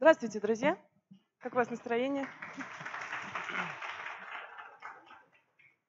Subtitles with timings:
[0.00, 0.78] Здравствуйте, друзья!
[1.40, 2.28] Как у вас настроение?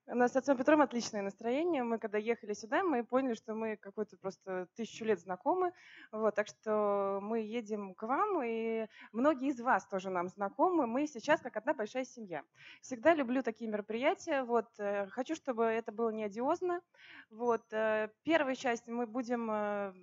[0.07, 1.83] У нас с отцом Петром отличное настроение.
[1.83, 5.73] Мы когда ехали сюда, мы поняли, что мы какой-то просто тысячу лет знакомы.
[6.11, 10.87] Вот, так что мы едем к вам, и многие из вас тоже нам знакомы.
[10.87, 12.41] Мы сейчас как одна большая семья.
[12.81, 14.41] Всегда люблю такие мероприятия.
[14.41, 16.81] Вот, э, хочу, чтобы это было не одиозно.
[17.29, 19.93] Вот, э, первая часть мы будем э,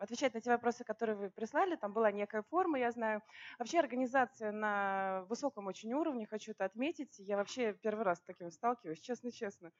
[0.00, 1.76] отвечать на те вопросы, которые вы прислали.
[1.76, 3.22] Там была некая форма, я знаю.
[3.58, 7.18] Вообще организация на высоком очень уровне, хочу это отметить.
[7.18, 9.70] Я вообще первый раз с таким сталкиваюсь, честно-честно.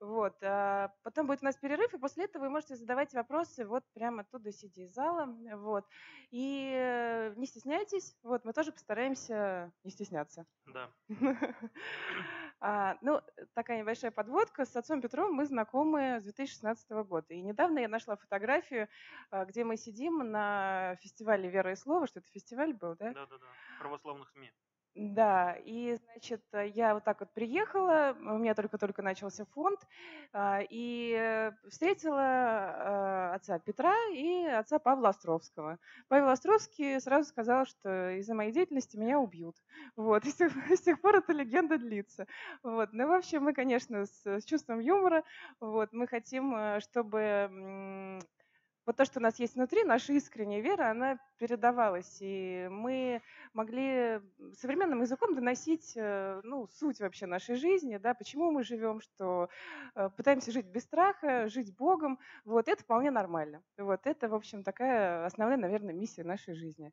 [0.00, 0.34] Вот.
[0.42, 4.22] А потом будет у нас перерыв, и после этого вы можете задавать вопросы вот прямо
[4.22, 5.26] оттуда, сидя из зала.
[5.56, 5.84] Вот.
[6.30, 10.46] И э, не стесняйтесь, вот, мы тоже постараемся не стесняться.
[10.66, 10.90] Да.
[12.60, 13.20] А, ну,
[13.54, 14.64] такая небольшая подводка.
[14.64, 17.34] С отцом Петром мы знакомы с 2016 года.
[17.34, 18.88] И недавно я нашла фотографию,
[19.30, 23.12] а, где мы сидим на фестивале «Вера и слово», что это фестиваль был, да?
[23.12, 23.46] Да-да-да,
[23.78, 24.52] православных СМИ.
[25.00, 26.42] Да, и, значит,
[26.74, 29.78] я вот так вот приехала, у меня только-только начался фонд,
[30.32, 35.78] а, и встретила а, отца Петра и отца Павла Островского.
[36.08, 39.54] Павел Островский сразу сказал, что из-за моей деятельности меня убьют.
[39.94, 42.26] Вот, и с тех, с тех пор эта легенда длится.
[42.64, 45.22] Вот, ну, в общем, мы, конечно, с, с чувством юмора,
[45.60, 48.18] вот, мы хотим, э, чтобы
[48.88, 53.20] вот то, что у нас есть внутри, наша искренняя вера, она передавалась, и мы
[53.52, 54.22] могли
[54.58, 59.50] современным языком доносить э, ну, суть вообще нашей жизни, да, почему мы живем, что
[59.94, 63.62] э, пытаемся жить без страха, жить Богом, вот это вполне нормально.
[63.76, 66.90] Вот это, в общем, такая основная, наверное, миссия нашей жизни.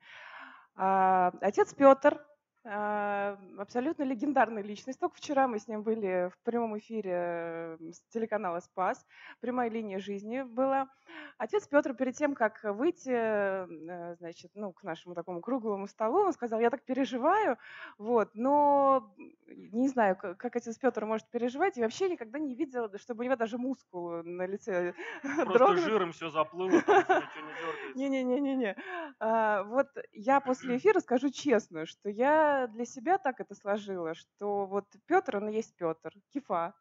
[0.75, 2.21] А, отец Петр,
[2.65, 4.99] абсолютно легендарная личность.
[4.99, 9.05] Только вчера мы с ним были в прямом эфире с телеканала «Спас».
[9.39, 10.89] Прямая линия жизни была.
[11.37, 16.33] Отец Петр перед тем, как выйти э, значит, ну, к нашему такому круглому столу, он
[16.33, 17.57] сказал, я так переживаю,
[17.97, 19.13] вот, но
[19.47, 23.35] не знаю, как отец Петр может переживать, и вообще никогда не видел, чтобы у него
[23.35, 24.93] даже мускул на лице
[25.45, 28.75] Просто жиром все заплыло, там ничего не Не-не-не-не-не.
[29.19, 34.65] А, вот я после эфира скажу честно, что я для себя так это сложила, что
[34.65, 36.73] вот Петр, он есть Петр, кифа,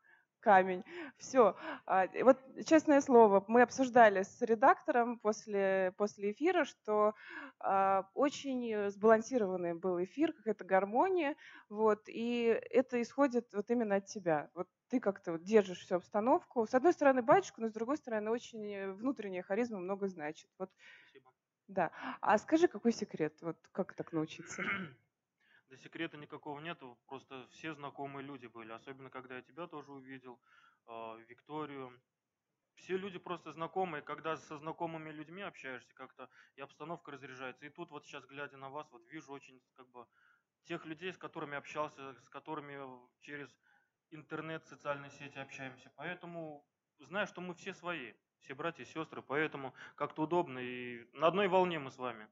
[0.44, 0.84] камень.
[1.16, 1.56] Все.
[1.86, 7.14] А, вот честное слово, мы обсуждали с редактором после, после эфира, что
[7.60, 11.34] а, очень сбалансированный был эфир, какая-то гармония,
[11.70, 14.50] вот, и это исходит вот именно от тебя.
[14.54, 16.66] Вот ты как-то вот держишь всю обстановку.
[16.66, 20.50] С одной стороны батюшку, но с другой стороны очень внутренняя харизма много значит.
[20.58, 20.70] Вот.
[21.08, 21.32] Спасибо.
[21.68, 21.90] Да.
[22.20, 23.34] А скажи, какой секрет?
[23.40, 24.62] Вот как так научиться?
[25.74, 30.40] Да секрета никакого нету, просто все знакомые люди были, особенно когда я тебя тоже увидел,
[30.86, 32.00] а, Викторию.
[32.76, 37.66] Все люди просто знакомые, когда со знакомыми людьми общаешься как-то, и обстановка разряжается.
[37.66, 40.06] И тут вот сейчас, глядя на вас, вот вижу очень как бы
[40.62, 42.78] тех людей, с которыми общался, с которыми
[43.18, 43.48] через
[44.10, 45.90] интернет, социальные сети общаемся.
[45.96, 46.64] Поэтому
[47.00, 51.48] знаю, что мы все свои, все братья и сестры, поэтому как-то удобно и на одной
[51.48, 52.28] волне мы с вами.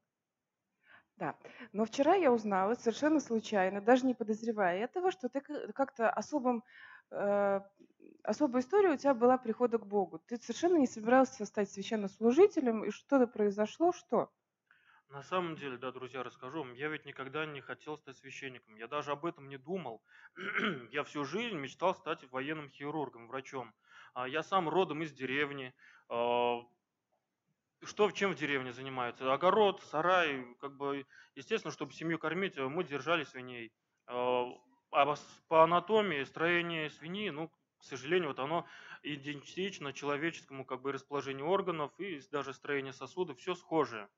[1.17, 1.37] Да,
[1.73, 6.65] но вчера я узнала совершенно случайно, даже не подозревая этого, что ты как-то особым,
[7.11, 7.61] э,
[8.25, 10.19] особая история у тебя была прихода к Богу.
[10.19, 14.31] Ты совершенно не собирался стать священнослужителем, и что-то произошло, что?
[15.09, 18.89] На самом деле, да, друзья, расскажу вам, я ведь никогда не хотел стать священником, я
[18.89, 20.03] даже об этом не думал.
[20.91, 23.75] я всю жизнь мечтал стать военным хирургом, врачом.
[24.15, 25.75] А я сам родом из деревни,
[26.09, 26.63] а,
[27.85, 29.33] что в чем в деревне занимаются?
[29.33, 33.73] Огород, сарай, как бы, естественно, чтобы семью кормить, э, мы держали свиней.
[34.07, 34.47] А,
[34.91, 35.15] а
[35.49, 38.67] по анатомии строение свиньи, ну, к сожалению, вот оно
[39.03, 44.09] идентично человеческому как бы расположению органов и даже строение сосудов, все схожее.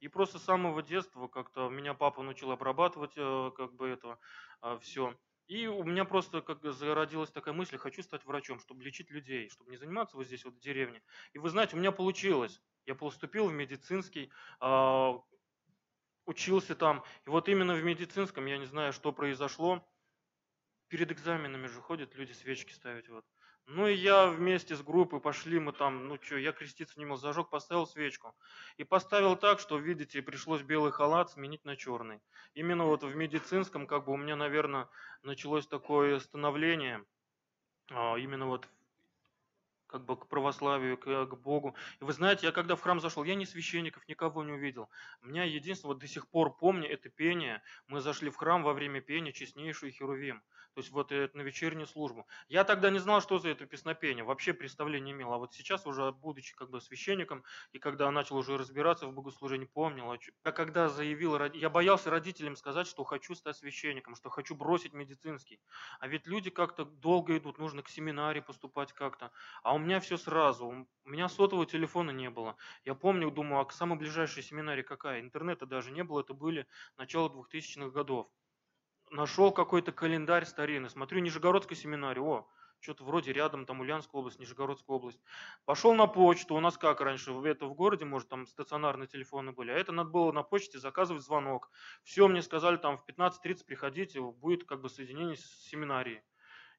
[0.00, 4.18] И просто с самого детства как-то меня папа научил обрабатывать э, как бы это
[4.60, 5.16] а, все.
[5.46, 9.70] И у меня просто как зародилась такая мысль, хочу стать врачом, чтобы лечить людей, чтобы
[9.70, 11.02] не заниматься вот здесь вот в деревне.
[11.32, 12.60] И вы знаете, у меня получилось.
[12.86, 14.30] Я поступил в медицинский,
[14.60, 15.20] а,
[16.26, 17.02] учился там.
[17.26, 19.86] И вот именно в медицинском, я не знаю, что произошло,
[20.88, 23.08] перед экзаменами же ходят люди свечки ставить.
[23.08, 23.24] Вот.
[23.66, 27.18] Ну и я вместе с группой пошли, мы там, ну что, я креститься не мог,
[27.18, 28.34] зажег, поставил свечку.
[28.76, 32.20] И поставил так, что, видите, пришлось белый халат сменить на черный.
[32.52, 34.88] Именно вот в медицинском, как бы у меня, наверное,
[35.22, 37.04] началось такое становление,
[37.90, 38.68] а, именно вот
[39.94, 41.76] как бы к православию, к, к Богу.
[42.00, 44.90] И вы знаете, я когда в храм зашел, я ни священников, никого не увидел.
[45.22, 47.62] У меня единственное, вот до сих пор помню, это пение.
[47.86, 50.42] Мы зашли в храм во время пения честнейшую Херувим.
[50.74, 52.26] То есть вот это на вечернюю службу.
[52.48, 55.32] Я тогда не знал, что за это песнопение, вообще представления не имел.
[55.32, 59.66] А вот сейчас уже, будучи как бы священником, и когда начал уже разбираться в богослужении,
[59.66, 60.12] помнил.
[60.44, 65.60] Я когда заявил, я боялся родителям сказать, что хочу стать священником, что хочу бросить медицинский.
[66.00, 69.30] А ведь люди как-то долго идут, нужно к семинаре поступать как-то.
[69.62, 70.66] А у меня все сразу.
[70.66, 72.56] У меня сотового телефона не было.
[72.84, 75.20] Я помню, думаю, а к самой ближайшей семинаре какая?
[75.20, 76.66] Интернета даже не было, это были
[76.96, 78.28] начало 2000-х годов
[79.10, 82.48] нашел какой-то календарь старинный, смотрю, Нижегородская семинария, о,
[82.80, 85.20] что-то вроде рядом, там Ульяновская область, Нижегородская область.
[85.64, 89.70] Пошел на почту, у нас как раньше, это в городе, может, там стационарные телефоны были,
[89.70, 91.70] а это надо было на почте заказывать звонок.
[92.02, 96.22] Все, мне сказали, там в 15.30 приходите, будет как бы соединение с семинарией.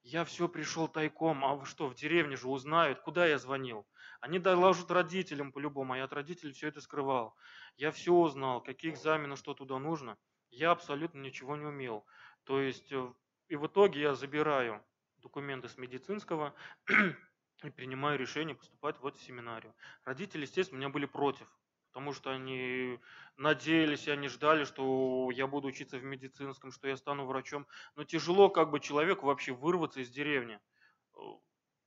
[0.07, 3.87] Я все пришел тайком, а вы что, в деревне же узнают, куда я звонил.
[4.21, 7.35] Они доложат родителям по-любому, а я от родителей все это скрывал.
[7.75, 10.15] Я все узнал, какие экзамены, что туда нужно.
[10.51, 12.05] Я абсолютно ничего не умел.
[12.43, 13.13] То есть, э,
[13.47, 14.85] и в итоге я забираю
[15.23, 16.53] документы с медицинского
[17.63, 19.73] и принимаю решение поступать вот в семинарию.
[20.03, 21.47] Родители, естественно, у меня были против,
[21.95, 22.99] потому что они
[23.37, 27.65] надеялись, они ждали, что я буду учиться в медицинском, что я стану врачом.
[27.95, 30.59] Но тяжело как бы человеку вообще вырваться из деревни.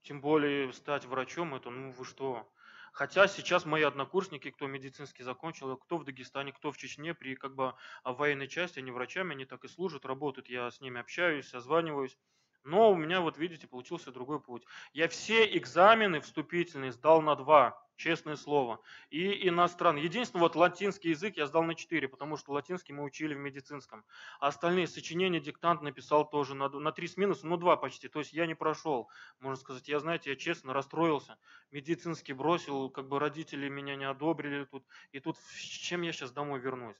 [0.00, 2.50] Тем более стать врачом, это ну вы что.
[2.90, 7.54] Хотя сейчас мои однокурсники, кто медицинский закончил, кто в Дагестане, кто в Чечне, при как
[7.54, 10.48] бы военной части, они врачами, они так и служат, работают.
[10.48, 12.16] Я с ними общаюсь, созваниваюсь.
[12.64, 14.64] Но у меня, вот видите, получился другой путь.
[14.94, 18.80] Я все экзамены вступительные сдал на два честное слово.
[19.10, 20.02] И иностранный.
[20.02, 24.04] Единственное, вот латинский язык я сдал на 4, потому что латинский мы учили в медицинском.
[24.40, 28.08] А остальные сочинения диктант написал тоже на, на 3 с минусом, ну 2 почти.
[28.08, 29.10] То есть я не прошел,
[29.40, 29.88] можно сказать.
[29.88, 31.36] Я, знаете, я честно расстроился.
[31.70, 34.86] Медицинский бросил, как бы родители меня не одобрили тут.
[35.12, 36.96] И тут с чем я сейчас домой вернусь?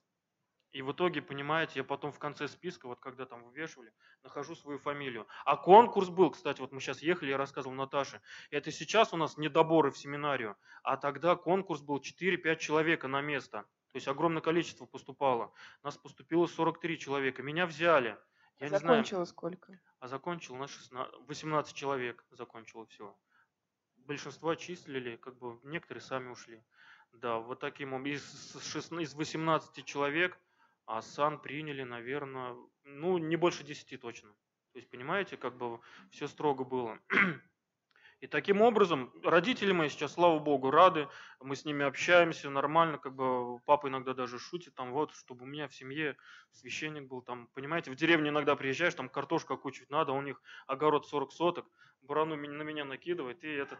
[0.72, 3.92] И в итоге, понимаете, я потом в конце списка, вот когда там вывешивали,
[4.22, 5.26] нахожу свою фамилию.
[5.46, 8.20] А конкурс был, кстати, вот мы сейчас ехали, я рассказывал Наташе.
[8.50, 13.62] Это сейчас у нас недоборы в семинарию, а тогда конкурс был 4-5 человека на место.
[13.92, 15.52] То есть огромное количество поступало.
[15.82, 17.42] Нас поступило 43 человека.
[17.42, 18.18] Меня взяли.
[18.58, 19.80] Я а закончила сколько?
[20.00, 23.16] А закончил на 16, 18 человек закончило все.
[23.96, 26.62] Большинство числили, как бы некоторые сами ушли.
[27.12, 28.16] Да, вот таким образом.
[28.16, 30.38] Из, 16, из 18 человек
[30.88, 34.30] а сан приняли, наверное, ну, не больше 10 точно.
[34.72, 35.80] То есть, понимаете, как бы
[36.10, 36.98] все строго было.
[38.20, 41.06] И таким образом, родители мои сейчас, слава богу, рады,
[41.40, 45.46] мы с ними общаемся нормально, как бы папа иногда даже шутит, там вот, чтобы у
[45.46, 46.16] меня в семье
[46.50, 51.06] священник был, там, понимаете, в деревню иногда приезжаешь, там картошка кучить надо, у них огород
[51.06, 51.66] 40 соток,
[52.02, 53.78] барану на меня накидывает, и этот,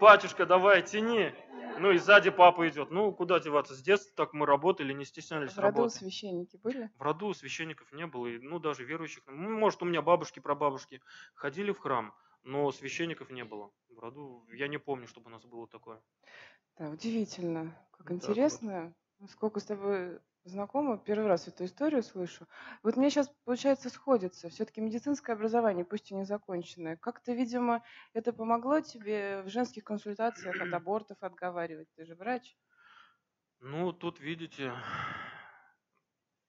[0.00, 1.32] батюшка, давай, тяни,
[1.78, 2.90] ну и сзади папа идет.
[2.90, 3.74] Ну, куда деваться?
[3.74, 5.96] С детства так мы работали, не стеснялись В роду работы.
[5.96, 6.90] священники были?
[6.96, 8.26] В роду священников не было.
[8.26, 9.22] И, ну, даже верующих.
[9.26, 11.00] Ну, может, у меня бабушки, прабабушки
[11.34, 13.70] ходили в храм, но священников не было.
[13.90, 16.00] В роду я не помню, чтобы у нас было такое.
[16.78, 17.76] Да, удивительно.
[17.92, 18.94] Как интересно.
[19.18, 19.30] Вот.
[19.30, 22.46] Сколько с тобой знакома, первый раз эту историю слышу.
[22.82, 24.48] Вот мне сейчас, получается, сходится.
[24.48, 26.96] Все-таки медицинское образование, пусть и не законченное.
[26.96, 31.88] Как-то, видимо, это помогло тебе в женских консультациях от абортов отговаривать.
[31.96, 32.56] Ты же врач.
[33.60, 34.72] Ну, тут, видите,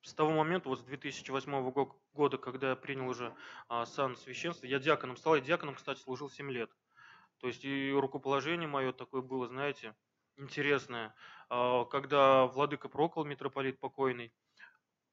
[0.01, 1.71] с того момента, вот с 2008
[2.13, 3.35] года, когда я принял уже
[3.67, 5.35] а, сан священства, я диаконом стал.
[5.35, 6.71] Я диаконом, кстати, служил 7 лет.
[7.37, 9.95] То есть и рукоположение мое такое было, знаете,
[10.37, 11.15] интересное,
[11.49, 14.33] а, когда владыка Прокол, митрополит покойный,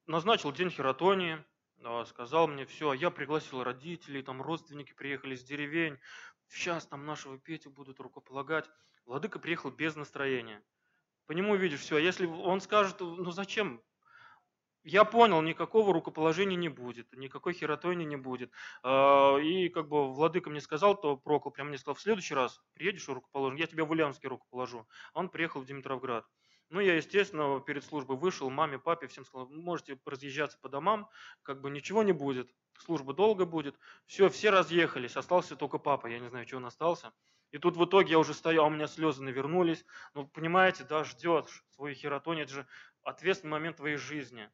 [0.06, 1.44] назначил день хератонии,
[1.82, 5.98] а, сказал мне, все, я пригласил родителей, там родственники приехали с деревень,
[6.48, 8.68] сейчас там нашего Петю будут рукополагать.
[9.06, 10.62] Владыка приехал без настроения.
[11.26, 13.82] По нему видишь, все, если он скажет, ну зачем,
[14.84, 18.50] я понял, никакого рукоположения не будет, никакой хератонии не будет.
[18.82, 22.60] А, и как бы владыка мне сказал, то Прокол прямо мне сказал, в следующий раз
[22.72, 24.86] приедешь и рукоположим, я тебя в Ульяновске рукоположу.
[25.12, 26.26] Он приехал в Димитровград.
[26.70, 31.08] Ну, я, естественно, перед службой вышел, маме, папе, всем сказал, можете разъезжаться по домам,
[31.42, 33.76] как бы ничего не будет, служба долго будет.
[34.06, 37.12] Все, все разъехались, остался только папа, я не знаю, что он остался.
[37.50, 39.84] И тут в итоге я уже стоял, у меня слезы навернулись.
[40.14, 42.66] Ну, понимаете, да, ждет свою хератонию, это же
[43.02, 44.48] ответственный момент твоей жизни.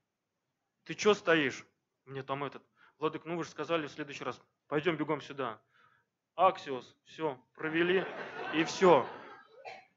[0.87, 1.67] Ты что стоишь?
[2.05, 2.63] Мне там этот,
[2.99, 5.61] Владык, ну вы же сказали в следующий раз, пойдем бегом сюда.
[6.37, 8.05] Аксиос, все, провели,
[8.55, 9.05] и все.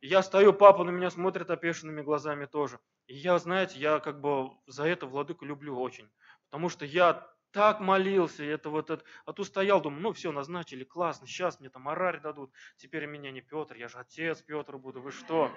[0.02, 2.80] Я стою, папа на меня смотрит опешенными глазами тоже.
[3.06, 6.10] И я, знаете, я как бы за это Владыку люблю очень.
[6.46, 10.84] Потому что я так молился, это вот, это, а тут стоял, думаю, ну все, назначили,
[10.84, 15.02] классно, сейчас мне там орарь дадут, теперь меня не Петр, я же отец Петр буду,
[15.02, 15.52] вы что?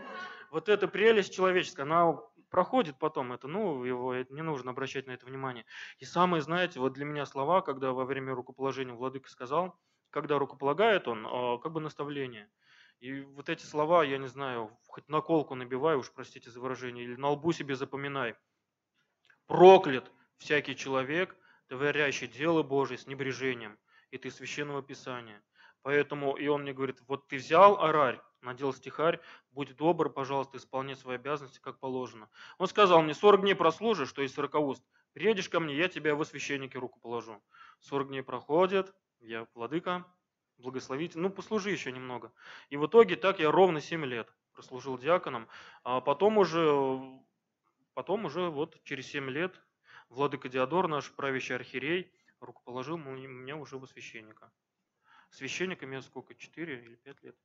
[0.51, 2.19] Вот эта прелесть человеческая, она
[2.53, 5.65] проходит потом, это, ну, его не нужно обращать на это внимание.
[5.99, 9.81] И самые, знаете, вот для меня слова, когда во время рукоположения Владыка сказал,
[10.11, 12.51] когда рукополагает он, а, как бы наставление.
[13.01, 17.05] И вот эти слова, я не знаю, хоть на колку набивай, уж простите за выражение,
[17.05, 18.37] или на лбу себе запоминай.
[19.47, 21.35] Проклят всякий человек,
[21.69, 23.79] творящий дело Божие с небрежением,
[24.11, 25.43] и ты священного Писания.
[25.81, 29.21] Поэтому и он мне говорит, вот ты взял орарь, надел стихарь,
[29.51, 32.29] будь добр, пожалуйста, исполняй свои обязанности, как положено.
[32.59, 36.15] Он сказал мне, 40 дней прослужишь, то есть 40 уст, приедешь ко мне, я тебя
[36.15, 37.43] во священнике руку положу.
[37.81, 40.07] 40 дней проходят, я владыка,
[40.59, 42.33] благословите, ну послужи еще немного.
[42.69, 45.49] И в итоге так я ровно 7 лет прослужил диаконом,
[45.83, 47.01] а потом уже,
[47.95, 49.61] потом уже вот через 7 лет
[50.13, 54.53] Владыка Диодор, наш правящий архиерей, рукоположил меня уже во священника.
[55.31, 57.37] Священником я сколько, 4 или 5 лет?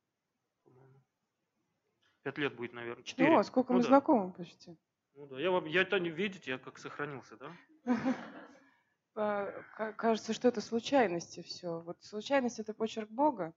[2.28, 3.06] Пять лет будет, наверное.
[3.06, 3.30] Четыре.
[3.30, 3.88] Ну, а сколько ну, мы да.
[3.88, 4.78] знакомы почти.
[5.16, 7.56] Ну да, я, я это не видите, я как сохранился, да?
[9.96, 11.80] Кажется, что это случайности все.
[11.80, 13.54] Вот случайность это почерк Бога.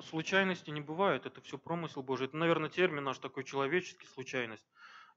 [0.00, 2.28] Случайности не бывает, это все промысел Божий.
[2.28, 4.66] Это, наверное, термин наш такой человеческий, случайность.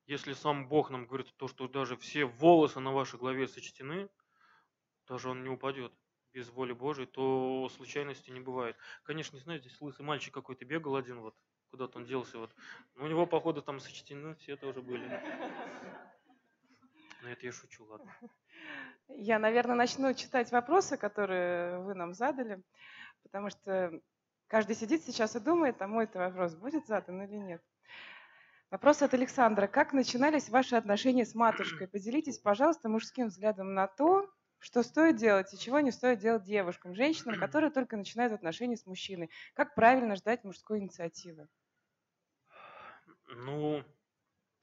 [0.05, 4.10] Если сам Бог нам говорит то, что даже все волосы на вашей голове сочтены,
[5.08, 5.93] даже он не упадет
[6.34, 8.75] без воли Божией, то случайности не бывает.
[9.03, 11.38] Конечно, не знаю, здесь лысый мальчик какой-то бегал один, вот
[11.74, 12.51] куда-то он делся, вот.
[12.96, 15.10] Но у него, походу, там сочтены все тоже были.
[17.24, 18.15] Но это я шучу, ладно.
[19.08, 22.62] Я, наверное, начну читать вопросы, которые вы нам задали,
[23.24, 24.00] потому что
[24.46, 27.63] каждый сидит сейчас и думает, а мой это вопрос будет задан или нет.
[28.70, 29.65] Вопрос от Александра.
[29.65, 31.88] Как начинались ваши отношения с матушкой?
[31.88, 36.94] Поделитесь, пожалуйста, мужским взглядом на то, что стоит делать и чего не стоит делать девушкам,
[36.94, 39.32] женщинам, которые только начинают отношения с мужчиной.
[39.56, 41.48] Как правильно ждать мужской инициативы?
[43.36, 43.84] Ну,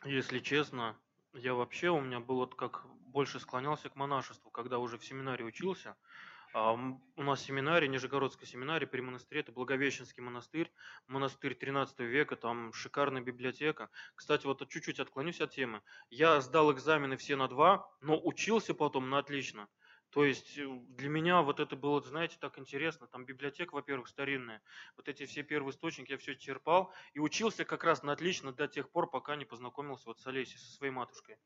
[0.04, 0.96] если честно,
[1.32, 5.96] я вообще, у меня было как больше склонялся к монашеству, когда уже в семинаре учился–
[6.52, 10.72] а, у нас семинарий, Нижегородской семинарии при монастыре, это Благовещенский монастырь,
[11.06, 13.88] монастырь 13 века, там шикарная библиотека.
[14.16, 15.80] Кстати, вот чуть-чуть отклонюсь от темы.
[16.08, 19.68] Я сдал экзамены все на два, но учился потом на отлично.
[20.10, 23.06] То есть э, для меня вот это было, знаете, так интересно.
[23.06, 24.60] Там библиотека, во-первых, старинная.
[24.96, 26.92] Вот эти все первые источники я все черпал.
[27.12, 30.58] И учился как раз на отлично до тех пор, пока не познакомился вот с Олесей,
[30.58, 31.38] со своей матушкой.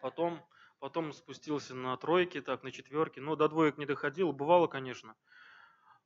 [0.00, 0.40] Потом
[0.78, 3.20] потом спустился на тройки, так, на четверки.
[3.20, 5.16] Но до двоек не доходило, бывало, конечно.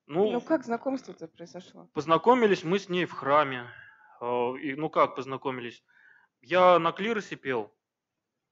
[0.06, 1.88] Ну, ну как знакомство-то произошло?
[1.92, 3.66] Познакомились мы с ней в храме.
[4.20, 5.84] А, и, ну как познакомились?
[6.40, 7.72] Я на клиросе пел.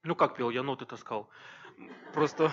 [0.03, 1.29] Ну как пел, я ноты таскал.
[2.13, 2.51] Просто,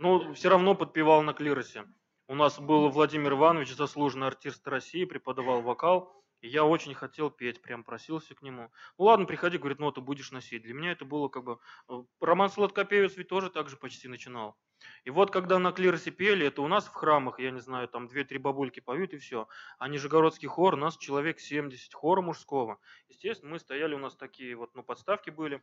[0.00, 1.84] ну, все равно подпевал на клиросе.
[2.26, 6.24] У нас был Владимир Иванович, заслуженный артист России, преподавал вокал.
[6.40, 8.70] И я очень хотел петь, прям просился к нему.
[8.96, 10.62] Ну ладно, приходи, говорит, ну ты будешь носить.
[10.62, 11.58] Для меня это было как бы...
[11.90, 14.56] Э, роман Сладкопевец ведь тоже так же почти начинал.
[15.04, 18.08] И вот когда на клиросе пели, это у нас в храмах, я не знаю, там
[18.08, 19.48] две-три бабульки поют и все.
[19.78, 22.78] А Нижегородский хор, у нас человек 70 хора мужского.
[23.08, 25.62] Естественно, мы стояли, у нас такие вот, ну, подставки были.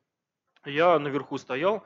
[0.63, 1.83] Я наверху стоял,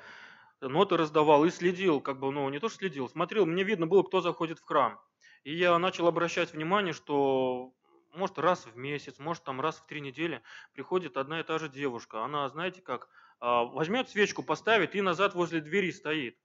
[0.61, 4.03] ноты раздавал и следил, как бы, ну, не то что следил, смотрел, мне видно было,
[4.03, 4.99] кто заходит в храм.
[5.43, 7.73] И я начал обращать внимание, что
[8.13, 10.41] может раз в месяц, может там раз в три недели
[10.73, 12.23] приходит одна и та же девушка.
[12.23, 16.37] Она, знаете как, а, возьмет свечку, поставит и назад возле двери стоит.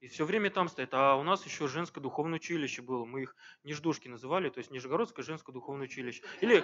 [0.00, 0.90] И все время там стоит.
[0.92, 3.04] А у нас еще женское духовное училище было.
[3.04, 6.22] Мы их Ниждушки называли, то есть Нижегородское женское духовное училище.
[6.42, 6.62] Или,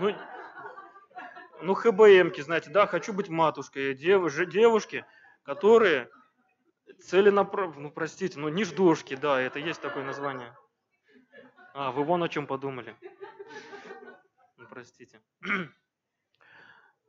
[0.00, 0.14] ну,
[1.62, 3.94] ну ХБМки, знаете, да, хочу быть матушкой.
[3.94, 5.06] Дев, девушки,
[5.44, 6.10] которые
[7.00, 10.56] целенаправленно, ну простите, ну Ниждушки, да, это есть такое название.
[11.74, 12.96] А, вы вон о чем подумали
[14.78, 15.20] простите.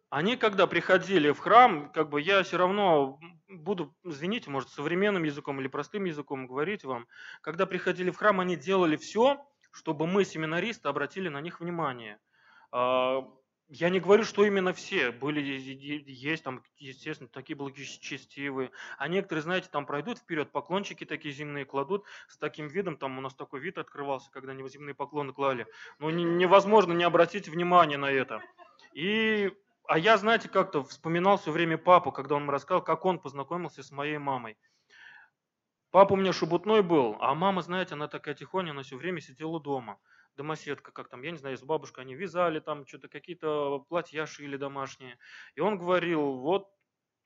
[0.10, 5.60] Они, когда приходили в храм, как бы я все равно буду, извините, может, современным языком
[5.60, 7.08] или простым языком говорить вам,
[7.42, 12.20] когда приходили в храм, они делали все, чтобы мы, семинаристы, обратили на них внимание.
[13.72, 18.72] Я не говорю, что именно все были, есть там, естественно, такие благочестивые.
[18.98, 23.22] А некоторые, знаете, там пройдут вперед, поклончики такие земные кладут с таким видом, там у
[23.22, 25.68] нас такой вид открывался, когда земные поклоны клали.
[26.00, 28.42] Ну, невозможно не обратить внимание на это.
[28.94, 29.54] И,
[29.88, 33.84] а я, знаете, как-то вспоминал все время папу, когда он мне рассказал, как он познакомился
[33.84, 34.58] с моей мамой.
[35.92, 39.60] Папа у меня шубутной был, а мама, знаете, она такая тихоня, она все время сидела
[39.60, 40.00] дома
[40.40, 44.56] домоседка, как там, я не знаю, с бабушкой они вязали там что-то, какие-то платья шили
[44.56, 45.18] домашние.
[45.56, 46.70] И он говорил, вот,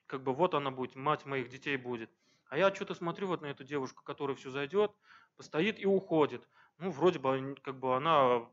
[0.08, 2.10] как бы вот она будет, мать моих детей будет.
[2.50, 4.92] А я что-то смотрю вот на эту девушку, которая все зайдет,
[5.38, 6.50] постоит и уходит.
[6.80, 8.50] Ну, вроде бы, как бы она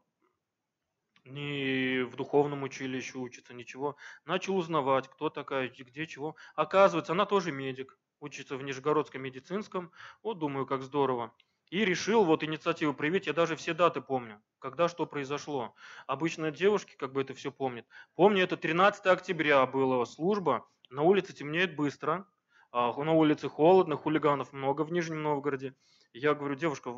[1.25, 3.97] не в духовном училище учится, ничего.
[4.26, 6.37] Начал узнавать, кто такая, где, чего.
[6.55, 9.90] Оказывается, она тоже медик, учится в Нижегородском медицинском.
[10.23, 11.35] Вот думаю, как здорово.
[11.70, 15.74] И решил вот инициативу проявить, я даже все даты помню, когда что произошло.
[16.08, 17.86] Обычно девушки как бы это все помнят.
[18.16, 22.26] Помню, это 13 октября была служба, на улице темнеет быстро,
[22.72, 25.76] а, на улице холодно, хулиганов много в Нижнем Новгороде.
[26.12, 26.92] Я говорю, девушка,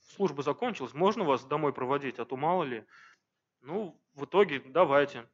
[0.00, 2.86] служба закончилась, можно вас домой проводить, а то мало ли.
[3.60, 5.28] Ну, в итоге давайте.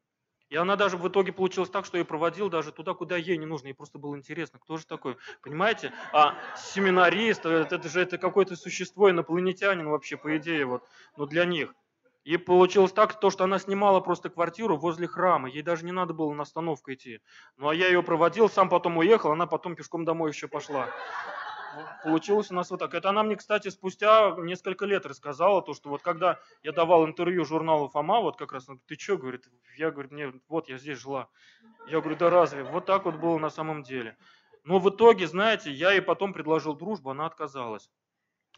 [0.53, 3.47] И она даже в итоге получилась так, что я проводил даже туда, куда ей не
[3.47, 3.69] нужно.
[3.69, 5.17] Ей просто было интересно, кто же такой.
[5.41, 5.95] Понимаете?
[6.13, 10.85] А семинарист, это, это же это какое-то существо, инопланетянин вообще, по идее, вот.
[11.17, 11.75] Но для них.
[12.25, 15.49] И получилось так, то, что она снимала просто квартиру возле храма.
[15.49, 17.21] Ей даже не надо было на остановку идти.
[17.57, 20.91] Ну, а я ее проводил, сам потом уехал, она потом пешком домой еще пошла.
[22.03, 22.95] Получилось у нас вот так.
[22.95, 27.45] Это она мне, кстати, спустя несколько лет рассказала, то, что вот когда я давал интервью
[27.45, 31.29] журналу Фома, вот как раз, ты что, говорит, я, говорю, мне, вот я здесь жила.
[31.87, 32.65] Я говорю, да разве?
[32.65, 34.17] Вот так вот было на самом деле.
[34.65, 37.91] Но в итоге, знаете, я ей потом предложил дружбу, она отказалась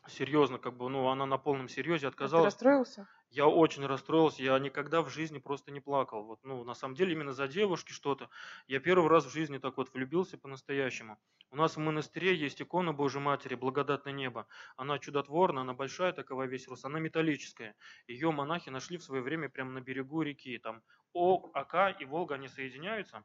[0.08, 2.54] серьезно, как бы, ну, она на полном серьезе отказалась.
[2.54, 3.08] Ты расстроился?
[3.30, 6.24] Я очень расстроился, я никогда в жизни просто не плакал.
[6.24, 8.30] Вот, ну, на самом деле, именно за девушки что-то.
[8.68, 11.18] Я первый раз в жизни так вот влюбился по-настоящему.
[11.50, 14.46] У нас в монастыре есть икона Божьей Матери, благодатное небо.
[14.76, 17.74] Она чудотворная, она большая такова весь рост, она металлическая.
[18.06, 20.58] Ее монахи нашли в свое время прямо на берегу реки.
[20.58, 20.82] Там
[21.12, 23.24] О, Ака и Волга, они соединяются.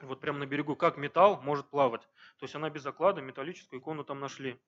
[0.00, 2.02] Вот прямо на берегу, как металл может плавать.
[2.38, 4.60] То есть она без оклада, металлическую икону там нашли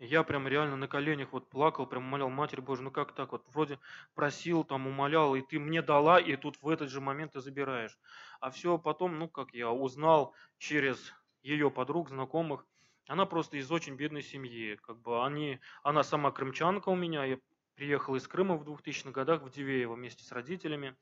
[0.00, 3.44] я прям реально на коленях вот плакал, прям умолял, Матерь Божия, ну как так вот,
[3.48, 3.78] вроде
[4.14, 7.98] просил, там умолял, и ты мне дала, и тут в этот же момент ты забираешь.
[8.40, 12.66] А все потом, ну как я узнал через ее подруг, знакомых,
[13.08, 17.38] она просто из очень бедной семьи, как бы они, она сама крымчанка у меня, я
[17.74, 20.96] приехал из Крыма в 2000-х годах в Дивеево вместе с родителями,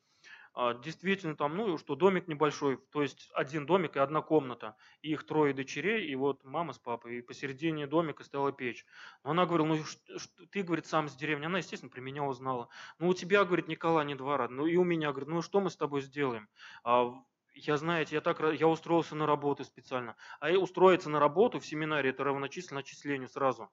[0.55, 5.27] действительно там, ну, что домик небольшой, то есть один домик и одна комната, и их
[5.27, 8.85] трое дочерей, и вот мама с папой, и посередине домика стояла печь.
[9.25, 12.69] Но она говорила, ну, что, ты, говорит, сам с деревни, она, естественно, при меня узнала.
[12.99, 15.71] Ну, у тебя, говорит, Николай не двора, ну, и у меня, говорит, ну, что мы
[15.71, 16.49] с тобой сделаем?
[16.83, 17.15] А,
[17.55, 20.17] я, знаете, я так, я устроился на работу специально.
[20.41, 23.71] А устроиться на работу в семинаре, это равночисленно отчислению сразу.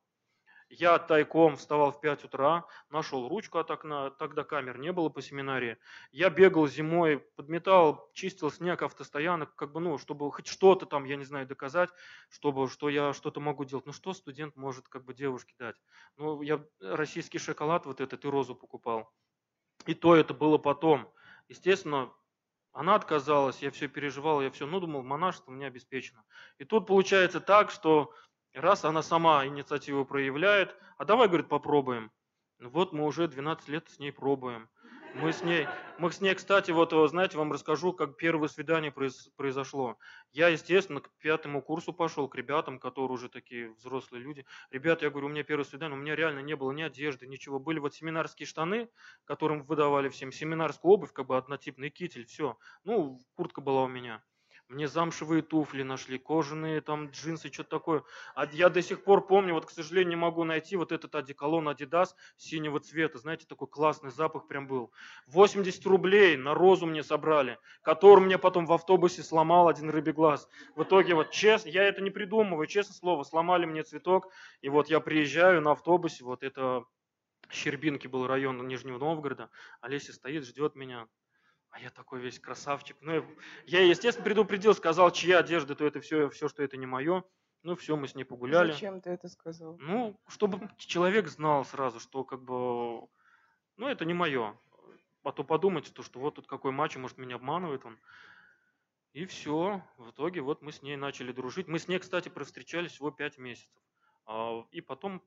[0.70, 5.22] Я тайком вставал в 5 утра, нашел ручку от окна, тогда камер не было по
[5.22, 5.78] семинарии.
[6.12, 11.18] Я бегал зимой, подметал, чистил снег автостоянок, как бы, ну, чтобы хоть что-то там, я
[11.18, 11.92] не знаю, доказать,
[12.30, 13.86] чтобы, что я что-то могу делать.
[13.86, 15.76] Ну, что студент может, как бы, девушке дать?
[16.18, 19.14] Ну, я российский шоколад вот этот и розу покупал.
[19.86, 21.12] И то это было потом.
[21.48, 22.12] Естественно,
[22.76, 26.26] она отказалась, я все переживал, я все, ну, думал, монашество мне обеспечено.
[26.58, 28.14] И тут получается так, что
[28.56, 32.10] Раз она сама инициативу проявляет, а давай, говорит, попробуем.
[32.60, 34.70] Ну вот мы уже 12 лет с ней пробуем.
[35.14, 38.94] Мы с ней, мы с ней, кстати, вот, знаете, вам расскажу, как первое свидание
[39.36, 39.98] произошло.
[40.32, 44.46] Я, естественно, к пятому курсу пошел, к ребятам, которые уже такие взрослые люди.
[44.72, 47.60] Ребята, я говорю, у меня первое свидание, у меня реально не было ни одежды, ничего.
[47.60, 48.90] Были вот семинарские штаны,
[49.26, 52.58] которым выдавали всем, семинарскую обувь, как бы однотипный китель, все.
[52.86, 54.24] Ну, куртка была у меня.
[54.68, 58.04] Мне замшевые туфли нашли, кожаные там джинсы, что-то такое.
[58.34, 61.70] А я до сих пор помню, вот, к сожалению, не могу найти вот этот одеколон
[61.70, 63.20] Adidas синего цвета.
[63.20, 64.92] Знаете, такой классный запах прям был.
[65.28, 70.50] 80 рублей на розу мне собрали, который мне потом в автобусе сломал один рыбий глаз.
[70.76, 74.32] В итоге вот честно, я это не придумываю, честное слово, сломали мне цветок.
[74.62, 76.86] И вот я приезжаю на автобусе, вот это
[77.52, 79.52] Щербинки был район Нижнего Новгорода.
[79.82, 81.08] Олеся стоит, ждет меня.
[81.76, 82.96] А я такой весь красавчик.
[83.02, 83.26] Ну,
[83.66, 87.26] я, естественно, предупредил, сказал, чья одежда, то это все, все, что это не мое.
[87.64, 88.72] Ну, все, мы с ней погуляли.
[88.72, 89.76] Зачем ты это сказал?
[89.78, 93.10] Ну, чтобы человек знал сразу, что как бы,
[93.76, 94.58] ну, это не мое.
[95.24, 98.00] А то подумать, то, что вот тут какой мачо, может, меня обманывает он.
[99.12, 99.84] И все.
[99.98, 101.68] В итоге вот мы с ней начали дружить.
[101.68, 103.84] Мы с ней, кстати, провстречались всего пять месяцев.
[104.26, 105.22] А, и потом,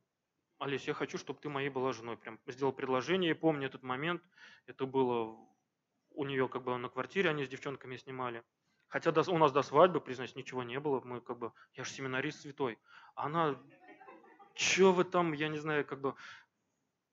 [0.59, 2.17] Олесь, я хочу, чтобы ты моей была женой.
[2.17, 3.29] Прям сделал предложение.
[3.29, 4.23] Я помню этот момент.
[4.67, 5.37] Это было
[6.19, 8.43] у нее как бы на квартире они с девчонками снимали.
[8.89, 11.01] Хотя до, у нас до свадьбы, признаюсь, ничего не было.
[11.05, 12.77] Мы как бы, я же семинарист святой.
[13.15, 13.57] Она,
[14.55, 16.15] что вы там, я не знаю, как бы,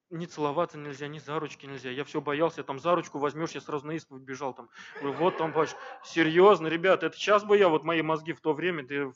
[0.10, 1.91] не целоваться нельзя, ни за ручки нельзя.
[1.91, 4.56] Я все боялся, там за ручку возьмешь, я сразу на исповедь бежал.
[4.56, 4.70] Там.
[5.00, 5.70] Говорю, вот там, бач,
[6.04, 9.12] серьезно, ребят, это сейчас бы я, вот мои мозги в то время, да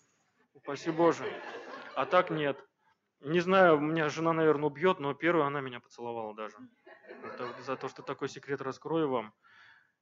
[0.54, 1.26] упаси Боже.
[1.96, 2.64] А так нет.
[3.22, 6.56] Не знаю, меня жена, наверное, убьет, но первую она меня поцеловала даже.
[7.24, 9.34] Это за то, что такой секрет раскрою вам.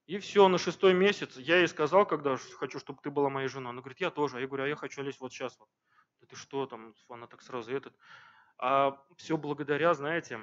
[0.08, 3.72] И все, на шестой месяц я ей сказал, когда хочу, чтобы ты была моей женой.
[3.72, 4.39] Она говорит, я тоже.
[4.39, 5.70] Я говорю, а я хочу лезть вот сейчас вот.
[6.22, 7.93] Да ты что там, она так сразу этот.
[8.58, 10.39] А все благодаря, знаете,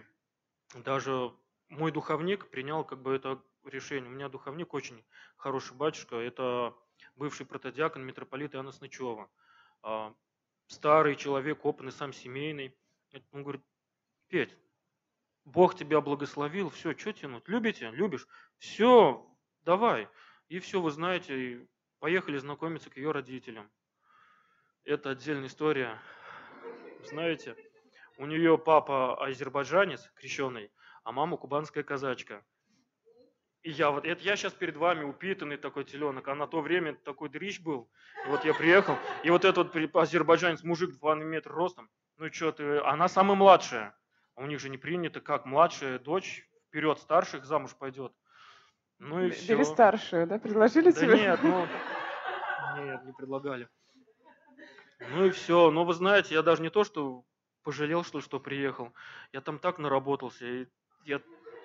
[0.74, 1.34] даже
[1.70, 4.10] мой духовник принял как бы это решение.
[4.10, 5.02] У меня духовник очень
[5.36, 6.16] хороший батюшка.
[6.16, 6.74] Это
[7.16, 9.30] бывший протодиакон митрополита Иоанна Снычева.
[9.82, 10.14] А,
[10.66, 12.76] старый человек, опытный, сам семейный.
[13.32, 13.62] Он говорит,
[14.28, 14.54] Петь,
[15.46, 17.48] Бог тебя благословил, все, что тянуть?
[17.48, 17.90] Любите?
[17.90, 18.26] Любишь?
[18.58, 19.26] Все,
[19.64, 20.08] давай.
[20.48, 21.66] И все, вы знаете,
[21.98, 23.70] поехали знакомиться к ее родителям.
[24.84, 25.98] Это отдельная история.
[27.04, 27.56] Знаете,
[28.18, 30.70] у нее папа азербайджанец, крещеный,
[31.02, 32.44] а мама кубанская казачка.
[33.62, 36.94] И я вот, это я сейчас перед вами упитанный такой теленок, а на то время
[36.94, 37.90] такой дрищ был.
[38.26, 42.78] И вот я приехал, и вот этот азербайджанец, мужик 2 метра ростом, ну что ты,
[42.80, 43.96] она самая младшая.
[44.36, 48.12] У них же не принято, как младшая дочь вперед старших замуж пойдет.
[48.98, 49.54] Ну и все.
[49.54, 50.38] Или старшую, да?
[50.38, 51.16] Предложили да тебе?
[51.16, 51.66] нет, ну,
[52.76, 53.68] нет, не предлагали.
[55.10, 55.70] Ну и все.
[55.70, 57.24] Но вы знаете, я даже не то, что
[57.62, 58.92] пожалел, что, что приехал.
[59.32, 60.46] Я там так наработался.
[60.46, 60.66] И
[61.04, 61.20] я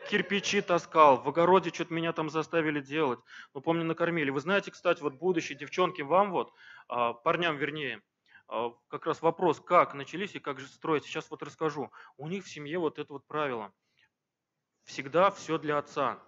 [0.10, 3.20] кирпичи таскал, в огороде что-то меня там заставили делать.
[3.54, 4.30] Ну, помню, накормили.
[4.30, 6.52] Вы знаете, кстати, вот будущие девчонки вам вот,
[6.88, 8.02] а, парням вернее,
[8.48, 11.04] а, как раз вопрос, как начались и как же строить.
[11.04, 11.92] Сейчас вот расскажу.
[12.18, 13.72] У них в семье вот это вот правило.
[14.84, 16.20] Всегда все для отца.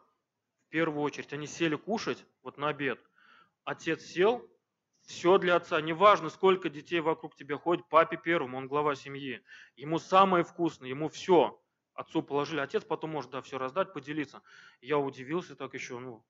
[0.72, 1.34] Первую очередь.
[1.34, 3.00] Они сели кушать вот на обед.
[3.66, 4.50] Отец сел,
[5.04, 5.80] все для отца.
[5.82, 9.44] Неважно, сколько детей вокруг тебя ходит, папе первому, он глава семьи.
[9.76, 11.62] Ему самое вкусное, ему все.
[11.94, 14.42] Отцу положили, отец потом может, да, все раздать, поделиться.
[14.80, 16.26] Я удивился так еще, ну,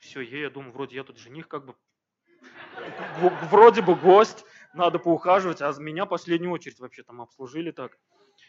[0.00, 1.76] все, я думаю, вроде я тут жених как бы,
[3.50, 4.44] вроде бы гость,
[4.74, 7.96] надо поухаживать, а меня последнюю очередь вообще там обслужили так.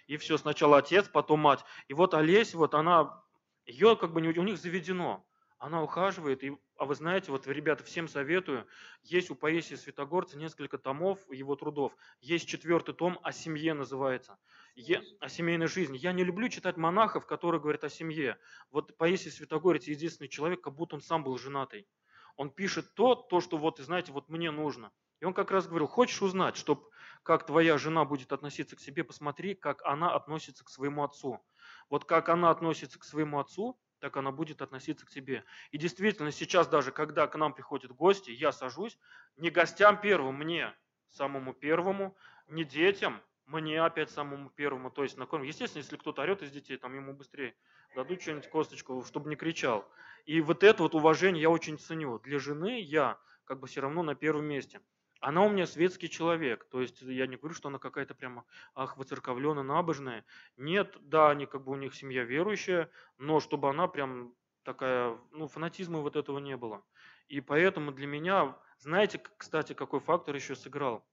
[0.07, 1.63] И все, сначала отец, потом мать.
[1.87, 3.23] И вот Олеся, вот она,
[3.67, 5.25] ее как бы не, у них заведено.
[5.59, 8.67] Она ухаживает, и, а вы знаете, вот, ребята, всем советую,
[9.01, 11.95] есть у Паисия Святогорца несколько томов его трудов.
[12.21, 14.37] Есть четвертый том «О семье» называется.
[14.75, 15.97] Я, о семейной жизни.
[15.97, 18.37] Я не люблю читать монахов, которые говорят о семье.
[18.69, 21.87] Вот Паисий Святогорец единственный человек, как будто он сам был женатый.
[22.35, 24.91] Он пишет то, то, что вот, знаете, вот мне нужно.
[25.19, 26.87] И он как раз говорил, хочешь узнать, чтоб,
[27.23, 31.43] как твоя жена будет относиться к себе, посмотри, как она относится к своему отцу.
[31.89, 35.43] Вот как она относится к своему отцу, так она будет относиться к тебе.
[35.71, 38.97] И действительно, сейчас даже, когда к нам приходят гости, я сажусь,
[39.37, 40.73] не гостям первым, мне,
[41.09, 42.15] самому первому,
[42.47, 45.49] не детям, мне опять самому первому, то есть накормить.
[45.49, 47.55] Естественно, если кто-то орет из детей, там ему быстрее
[47.95, 49.89] дадут что-нибудь косточку, чтобы не кричал.
[50.25, 52.19] И вот это вот уважение я очень ценю.
[52.19, 54.81] Для жены я как бы все равно на первом месте.
[55.19, 58.97] Она у меня светский человек, то есть я не говорю, что она какая-то прямо, ах,
[58.97, 60.25] воцерковленная, набожная.
[60.57, 65.47] Нет, да, они как бы у них семья верующая, но чтобы она прям такая, ну,
[65.47, 66.83] фанатизма вот этого не было.
[67.27, 71.05] И поэтому для меня, знаете, кстати, какой фактор еще сыграл?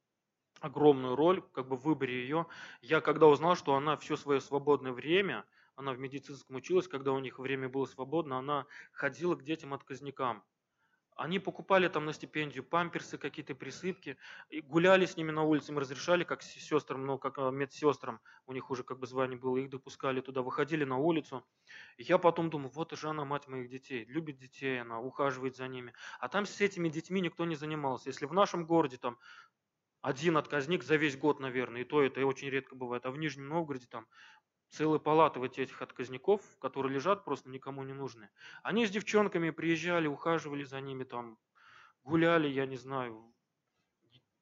[0.61, 2.47] огромную роль как бы в выборе ее.
[2.81, 5.45] Я когда узнал, что она все свое свободное время,
[5.77, 10.43] она в медицинском училась, когда у них время было свободно, она ходила к детям-отказникам.
[11.15, 14.17] Они покупали там на стипендию памперсы, какие-то присыпки,
[14.49, 18.53] и гуляли с ними на улице, им разрешали, как сестрам, ну, как а, медсестрам, у
[18.53, 21.47] них уже как бы звание было, их допускали туда, выходили на улицу.
[21.99, 25.69] И я потом думаю, вот и она мать моих детей, любит детей, она ухаживает за
[25.69, 25.93] ними.
[26.19, 28.09] А там с этими детьми никто не занимался.
[28.09, 29.19] Если в нашем городе там
[30.05, 33.49] один отказник за весь год, наверное, и то это очень редко бывает, а в Нижнем
[33.49, 34.07] Новгороде там
[34.75, 38.31] целые палаты вот этих отказников, которые лежат просто никому не нужны.
[38.63, 41.39] Они с девчонками приезжали, ухаживали за ними, там,
[42.03, 43.35] гуляли, я не знаю.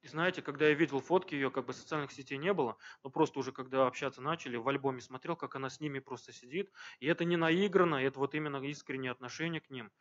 [0.01, 3.39] И знаете, когда я видел фотки ее, как бы социальных сетей не было, но просто
[3.39, 6.71] уже когда общаться начали, в альбоме смотрел, как она с ними просто сидит.
[6.99, 9.91] И это не наигранно, это вот именно искреннее отношение к ним.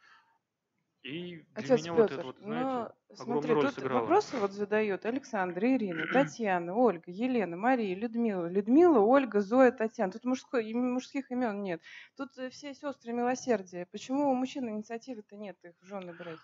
[1.03, 4.01] И для Отец меня Петр, вот это вот, знаете, ну, огромную смотри, роль тут сыграло.
[4.03, 8.47] вопросы вот задают Александр, Ирина, Татьяна, Ольга, Елена, Мария, Людмила.
[8.47, 10.13] Людмила, Ольга, Зоя, Татьяна.
[10.13, 11.83] Тут мужской, мужских имен нет.
[12.17, 13.87] Тут э, все сестры милосердия.
[13.91, 16.39] Почему у мужчин инициативы-то нет их в жены брать?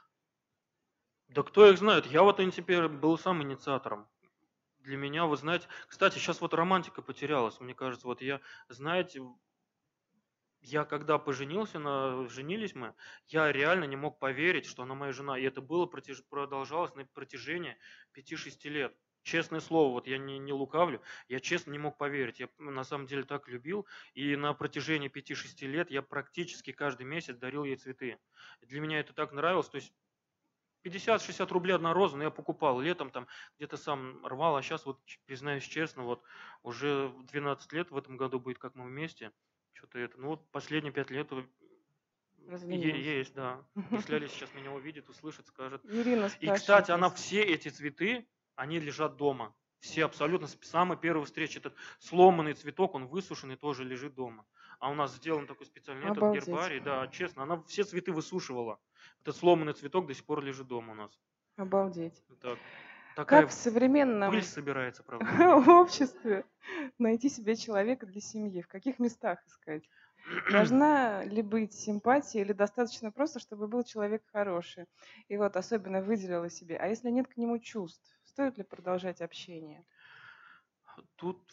[1.29, 2.07] Да кто их знает?
[2.07, 4.09] Я вот теперь был сам инициатором.
[4.81, 8.07] Для меня, вы знаете, кстати, сейчас вот романтика потерялась, мне кажется.
[8.09, 9.21] Вот я, знаете,
[10.69, 12.95] я когда поженился, на, женились мы,
[13.29, 15.39] я реально не мог поверить, что она моя жена.
[15.39, 17.77] И это было протяж, продолжалось на протяжении
[18.15, 18.95] 5-6 лет.
[19.23, 22.41] Честное слово, вот я не, не лукавлю, я честно не мог поверить.
[22.41, 27.37] Я на самом деле так любил, и на протяжении 5-6 лет я практически каждый месяц
[27.37, 28.19] дарил ей цветы.
[28.63, 29.93] Для меня это так нравилось, то есть
[30.85, 33.27] 50-60 рублей одна роза, но я покупал летом там
[33.57, 36.23] где-то сам рвал, а сейчас вот признаюсь честно, вот
[36.63, 39.33] уже 12 лет в этом году будет, как мы вместе,
[39.79, 41.31] что-то это, ну вот последние пять лет
[42.49, 43.65] есть, да.
[43.91, 45.85] Если Али сейчас меня увидит, услышит, скажет.
[45.85, 49.55] Ирина И, кстати, она все эти цветы, они лежат дома.
[49.81, 54.45] Все абсолютно, с самой первой встречи, этот сломанный цветок, он высушенный, тоже лежит дома.
[54.81, 56.47] А у нас сделан такой специальный этот Обалдеть.
[56.47, 58.81] гербарий, да, честно, она все цветы высушивала.
[59.21, 61.17] Этот сломанный цветок до сих пор лежит дома у нас.
[61.57, 62.25] Обалдеть.
[62.41, 62.59] Так,
[63.19, 65.29] такая Как в современном пыль собирается, правда.
[65.69, 66.45] обществе
[66.99, 68.63] найти себе человека для семьи?
[68.63, 69.89] В каких местах искать?
[70.49, 74.87] Должна ли быть симпатия или достаточно просто, чтобы был человек хороший?
[75.29, 76.77] И вот особенно выделила себе.
[76.77, 79.85] А если нет к нему чувств, стоит ли продолжать общение?
[81.17, 81.53] Тут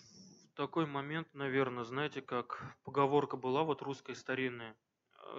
[0.56, 4.78] такой момент, наверное, знаете, как поговорка была вот русская старинная.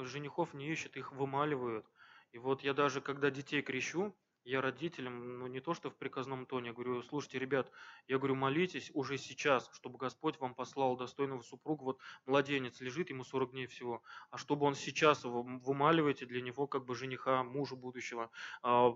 [0.01, 1.87] Женихов не ищут, их вымаливают.
[2.33, 4.15] И вот я даже, когда детей крещу,
[4.47, 7.73] я родителям, ну не то что в приказном тоне, я говорю, слушайте, ребят,
[8.07, 13.25] я говорю, молитесь уже сейчас, чтобы Господь вам послал достойного супруга, вот младенец лежит, ему
[13.25, 17.75] 40 дней всего, а чтобы он сейчас м- вымаливаете для него как бы жениха, мужа
[17.75, 18.31] будущего,
[18.63, 18.95] а,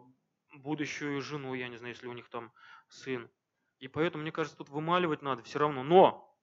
[0.54, 2.52] будущую жену, я не знаю, если у них там
[2.88, 3.28] сын.
[3.80, 5.82] И поэтому, мне кажется, тут вымаливать надо все равно.
[5.82, 6.38] Но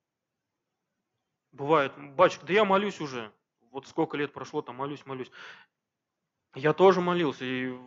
[1.53, 3.31] бывает, батюшка, да я молюсь уже.
[3.71, 5.31] Вот сколько лет прошло, там молюсь, молюсь.
[6.55, 7.77] Я тоже молился, и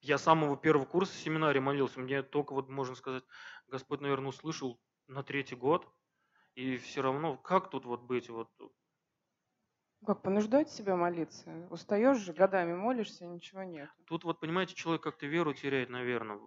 [0.00, 2.00] я с самого первого курса семинарии молился.
[2.00, 3.24] Мне только, вот можно сказать,
[3.66, 5.88] Господь, наверное, услышал на третий год.
[6.54, 8.28] И все равно, как тут вот быть?
[8.30, 8.50] Вот,
[10.04, 11.68] Как понуждать себя молиться?
[11.70, 13.90] Устаешь же, годами молишься, ничего нет.
[14.06, 16.40] тут вот, понимаете, человек как-то веру теряет, наверное.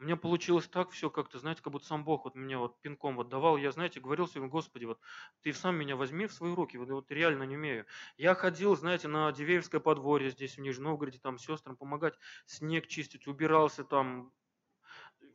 [0.00, 3.16] У меня получилось так все как-то, знаете, как будто сам Бог вот мне вот пинком
[3.16, 3.56] вот давал.
[3.56, 5.00] Я, знаете, говорил себе, Господи, вот
[5.40, 7.86] ты сам меня возьми в свои руки, вот, вот реально не умею.
[8.16, 13.26] Я ходил, знаете, на Дивеевское подворье здесь в Нижнем Новгороде, там сестрам помогать, снег чистить,
[13.28, 14.32] убирался там,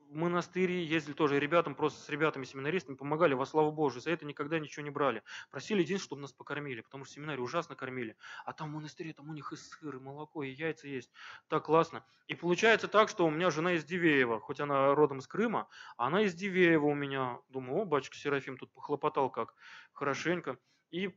[0.09, 4.01] в монастыри ездили тоже ребятам, просто с ребятами, семинаристами, помогали во славу Божию.
[4.01, 5.21] За это никогда ничего не брали.
[5.51, 8.17] Просили единственное, чтобы нас покормили, потому что семинарии ужасно кормили.
[8.43, 11.11] А там в монастыре, там у них и сыр, и молоко, и яйца есть.
[11.47, 12.03] Так классно.
[12.27, 16.07] И получается так, что у меня жена из Дивеева, хоть она родом из Крыма, а
[16.07, 17.37] она из Дивеева у меня.
[17.49, 19.53] Думаю, о, батюшка Серафим тут похлопотал как
[19.93, 20.57] хорошенько.
[20.89, 21.15] И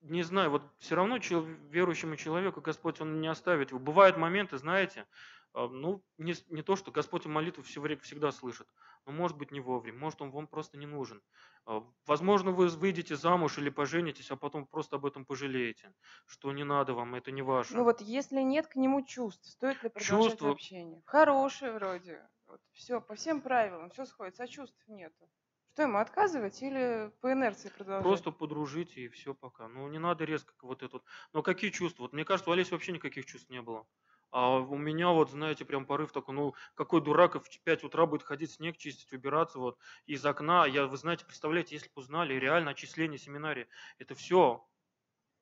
[0.00, 3.80] не знаю, вот все равно верующему человеку Господь, Он не оставит его.
[3.80, 5.06] Бывают моменты, знаете,
[5.54, 8.68] ну, не, не то, что Господь молитву все время, всегда слышит,
[9.06, 11.22] но может быть не вовремя, может Он вам просто не нужен.
[11.66, 15.94] А, Возможно, вы выйдете замуж или поженитесь, а потом просто об этом пожалеете,
[16.26, 17.74] что не надо вам, это не ваше.
[17.74, 21.02] Ну вот если нет к нему чувств, стоит ли продолжать Чувства- общение?
[21.06, 22.28] Хороший вроде.
[22.46, 25.30] Вот, все, по всем правилам, все сходится, а чувств нету.
[25.72, 28.04] Что ему отказывать или по инерции продолжать?
[28.04, 29.68] Просто подружите и все пока.
[29.68, 31.04] Ну, не надо резко вот это вот.
[31.32, 32.02] Но какие чувства?
[32.04, 33.86] Вот мне кажется, у Олеси вообще никаких чувств не было.
[34.30, 38.22] А у меня вот, знаете, прям порыв такой, ну, какой дурак в 5 утра будет
[38.22, 40.66] ходить снег чистить, убираться вот из окна.
[40.66, 44.66] Я, вы знаете, представляете, если бы узнали, реально отчисление семинарии, это все.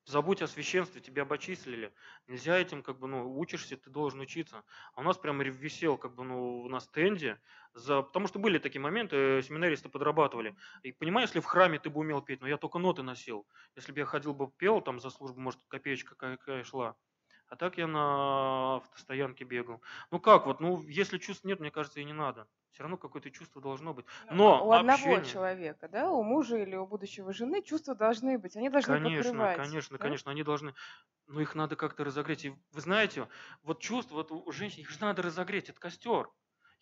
[0.04, 1.92] Забудь о священстве, тебя обочислили.
[2.28, 4.62] Нельзя этим, как бы, ну, учишься, ты должен учиться.
[4.94, 7.40] А у нас прям висел, как бы, ну, на стенде,
[7.74, 8.02] за...
[8.02, 10.54] потому что были такие моменты, э, семинаристы подрабатывали.
[10.84, 13.48] И понимаю, если в храме ты бы умел петь, но я только ноты носил.
[13.74, 16.96] Если бы я ходил бы пел там за службу, может, копеечка какая шла.
[17.48, 19.80] А так я на автостоянке бегал.
[20.10, 22.48] Ну как вот, ну если чувств нет, мне кажется, и не надо.
[22.72, 24.04] Все равно какое-то чувство должно быть.
[24.30, 28.38] Ну, Но у одного общение- человека, да, у мужа или у будущего жены чувства должны
[28.38, 29.56] быть, они должны Конечно, покрывать.
[29.58, 30.02] конечно, да?
[30.04, 30.74] конечно, они должны,
[31.26, 32.44] но их надо как-то разогреть.
[32.44, 33.28] И вы знаете,
[33.62, 36.28] вот чувство, вот у женщин, их же надо разогреть, это костер.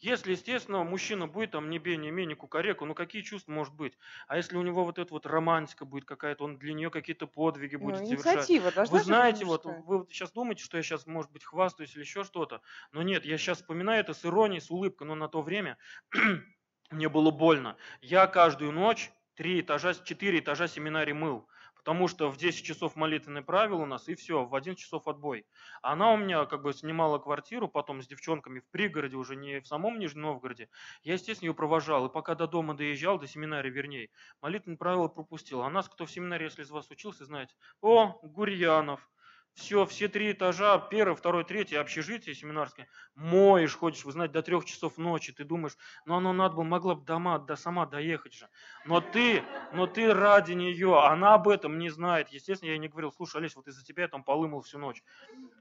[0.00, 3.74] Если, естественно, мужчина будет там не бей, не имей, не кукареку, ну какие чувства может
[3.74, 3.96] быть?
[4.26, 7.76] А если у него вот эта вот романтика будет какая-то, он для нее какие-то подвиги
[7.78, 8.50] Ну, будет совершать.
[8.50, 12.02] инициатива должна Вы знаете, вот вы сейчас думаете, что я сейчас, может быть, хвастаюсь или
[12.02, 12.60] еще что-то,
[12.92, 15.78] но нет, я сейчас вспоминаю это с иронией, с улыбкой, но на то время
[16.90, 17.76] мне было больно.
[18.00, 21.48] Я каждую ночь три этажа, четыре этажа семинарий мыл,
[21.84, 25.46] потому что в 10 часов молитвенный правил у нас, и все, в 11 часов отбой.
[25.82, 29.66] Она у меня как бы снимала квартиру потом с девчонками в пригороде, уже не в
[29.66, 30.70] самом Нижнем Новгороде.
[31.02, 34.08] Я, естественно, ее провожал, и пока до дома доезжал, до семинария вернее,
[34.40, 35.60] молитвенные правила пропустил.
[35.60, 39.06] А нас, кто в семинаре, если из вас учился, знаете, о, Гурьянов,
[39.54, 44.64] все, все три этажа, первый, второй, третий, общежитие семинарское, моешь, ходишь, вы знаете, до трех
[44.64, 48.48] часов ночи, ты думаешь, ну оно надо было, могла бы дома, да сама доехать же.
[48.84, 52.28] Но ты, но ты ради нее, она об этом не знает.
[52.30, 55.02] Естественно, я ей не говорил, слушай, Олесь, вот из-за тебя я там полымал всю ночь.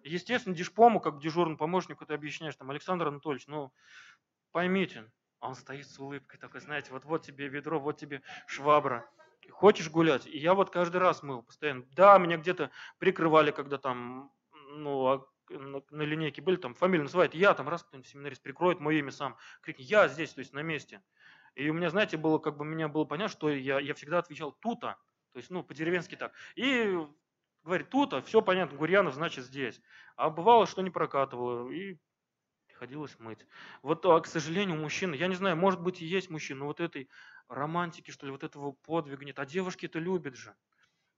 [0.03, 3.71] Естественно, дишпому, как дежурному помощнику, ты объясняешь, там, Александр Анатольевич, ну,
[4.51, 9.08] поймите, он стоит с улыбкой такой, знаете, вот вот тебе ведро, вот тебе швабра.
[9.51, 10.25] Хочешь гулять?
[10.27, 11.86] И я вот каждый раз мыл постоянно.
[11.91, 17.34] Да, меня где-то прикрывали, когда там, ну, а на, на линейке были, там фамилию называют,
[17.34, 20.62] я там раз кто-нибудь семинарист прикроет мое имя сам, крикнет, я здесь, то есть на
[20.62, 21.01] месте.
[21.56, 24.51] И у меня, знаете, было, как бы, меня было понятно, что я, я всегда отвечал
[24.53, 24.97] тута,
[25.34, 26.34] то есть, ну, по-деревенски так.
[26.56, 26.97] И
[27.63, 29.82] говорит, тута, все понятно, Гурьянов, значит, здесь.
[30.15, 31.97] А бывало, что не прокатывало, и
[32.67, 33.45] приходилось мыть.
[33.82, 36.79] Вот, а, к сожалению, мужчины, я не знаю, может быть и есть мужчина, но вот
[36.79, 37.10] этой
[37.54, 39.39] романтики, что ли, вот этого подвига нет.
[39.39, 40.56] А девушки это любят же.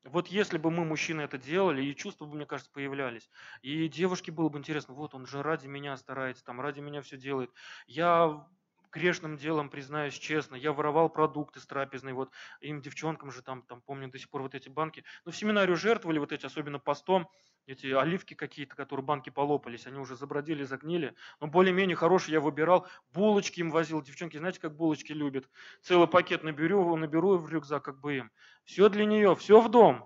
[0.03, 3.27] Вот если бы мы, мужчины, это делали, и чувства бы, мне кажется, появлялись,
[3.63, 7.17] и девушке было бы интересно, вот он же ради меня старается, там, ради меня все
[7.17, 7.51] делает.
[7.87, 8.47] Я
[8.91, 13.81] грешным делом, признаюсь честно, я воровал продукты с трапезной, вот им, девчонкам же там, там
[13.81, 17.27] помню до сих пор вот эти банки, ну в семинарию жертвовали вот эти, особенно постом,
[17.67, 22.87] эти оливки какие-то, которые банки полопались, они уже забродили, загнили, но более-менее хорошие я выбирал,
[23.13, 25.49] булочки им возил, девчонки, знаете, как булочки любят,
[25.81, 28.31] целый пакет наберу, наберу в рюкзак, как бы им,
[28.63, 30.05] все для нее, все в дом.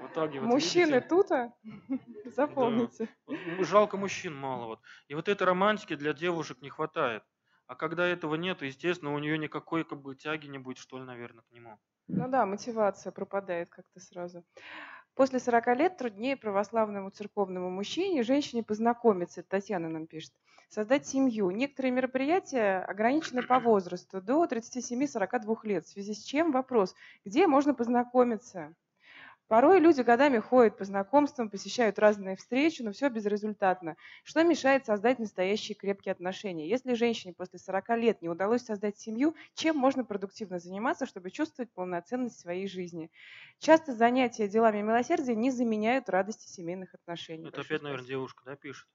[0.00, 1.52] В итоге, вот Мужчины видите, тут, а?
[2.24, 3.08] запомните.
[3.26, 3.64] Да.
[3.64, 4.66] Жалко мужчин мало.
[4.66, 4.80] Вот.
[5.08, 7.22] И вот этой романтики для девушек не хватает.
[7.66, 11.04] А когда этого нет, естественно, у нее никакой как бы тяги не будет, что ли,
[11.04, 11.78] наверное, к нему.
[12.08, 14.44] Ну да, мотивация пропадает как-то сразу.
[15.20, 20.32] После 40 лет труднее православному церковному мужчине и женщине познакомиться, Татьяна нам пишет,
[20.70, 21.50] создать семью.
[21.50, 27.74] Некоторые мероприятия ограничены по возрасту, до 37-42 лет, в связи с чем вопрос, где можно
[27.74, 28.74] познакомиться?
[29.50, 33.96] Порой люди годами ходят по знакомствам, посещают разные встречи, но все безрезультатно.
[34.22, 36.68] Что мешает создать настоящие крепкие отношения?
[36.68, 41.72] Если женщине после 40 лет не удалось создать семью, чем можно продуктивно заниматься, чтобы чувствовать
[41.72, 43.10] полноценность своей жизни?
[43.58, 47.48] Часто занятия делами милосердия не заменяют радости семейных отношений.
[47.48, 48.88] Это опять, наверное, девушка, да, пишет?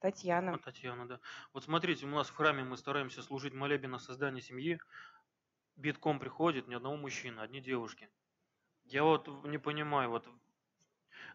[0.00, 0.54] Татьяна.
[0.54, 1.20] А, Татьяна, да.
[1.52, 4.80] Вот смотрите, у нас в храме мы стараемся служить молебен на создание семьи.
[5.76, 8.10] Битком приходит ни одного мужчины, одни девушки.
[8.86, 10.28] Я вот не понимаю, вот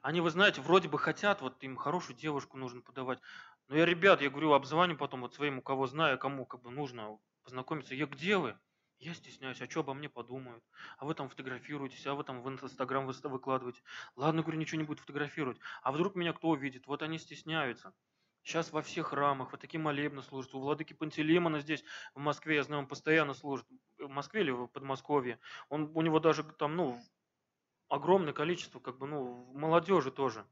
[0.02, 3.20] они, вы знаете, вроде бы хотят, вот им хорошую девушку нужно подавать.
[3.68, 6.72] Но я, ребят, я говорю, обзвоню потом вот своим, у кого знаю, кому как бы
[6.72, 7.94] нужно познакомиться.
[7.94, 8.58] Я, где вы?
[9.00, 10.64] Я стесняюсь, а что обо мне подумают?
[10.98, 13.82] А вы там фотографируетесь, а вы там в Инстаграм выкладываете.
[14.16, 15.60] Ладно, говорю, ничего не будет фотографировать.
[15.82, 16.88] А вдруг меня кто увидит?
[16.88, 17.94] Вот они стесняются.
[18.44, 20.54] Сейчас во всех храмах, вот такие молебны служат.
[20.54, 21.84] У владыки Пантелеймона здесь,
[22.16, 23.68] в Москве, я знаю, он постоянно служит.
[23.98, 25.40] В Москве или в Подмосковье.
[25.70, 27.00] Он, у него даже там, ну,
[27.92, 30.46] огромное количество, как бы, ну, молодежи тоже.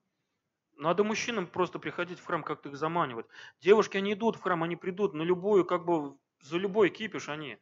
[0.76, 3.28] Надо мужчинам просто приходить в храм, как-то их заманивать.
[3.62, 7.58] Девушки, они идут в храм, они придут на любую, как бы, за любой кипиш они,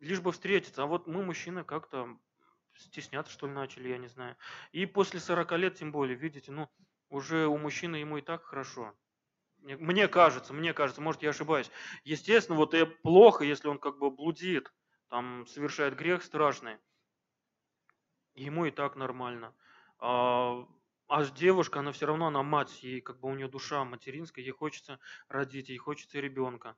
[0.00, 0.82] лишь бы встретиться.
[0.82, 2.18] А вот мы, мужчины, как-то
[2.74, 4.36] стесняться, что ли, начали, я не знаю.
[4.72, 6.68] И после 40 лет, тем более, видите, ну,
[7.08, 8.92] уже у мужчины ему и так хорошо.
[9.58, 11.70] Мне кажется, мне кажется, может, я ошибаюсь.
[12.02, 14.72] Естественно, вот и плохо, если он как бы блудит,
[15.08, 16.78] там, совершает грех страшный
[18.34, 19.54] ему и так нормально.
[19.98, 20.66] А,
[21.08, 24.52] а девушка, она все равно, она мать, ей как бы у нее душа материнская, ей
[24.52, 26.76] хочется родить, ей хочется ребенка.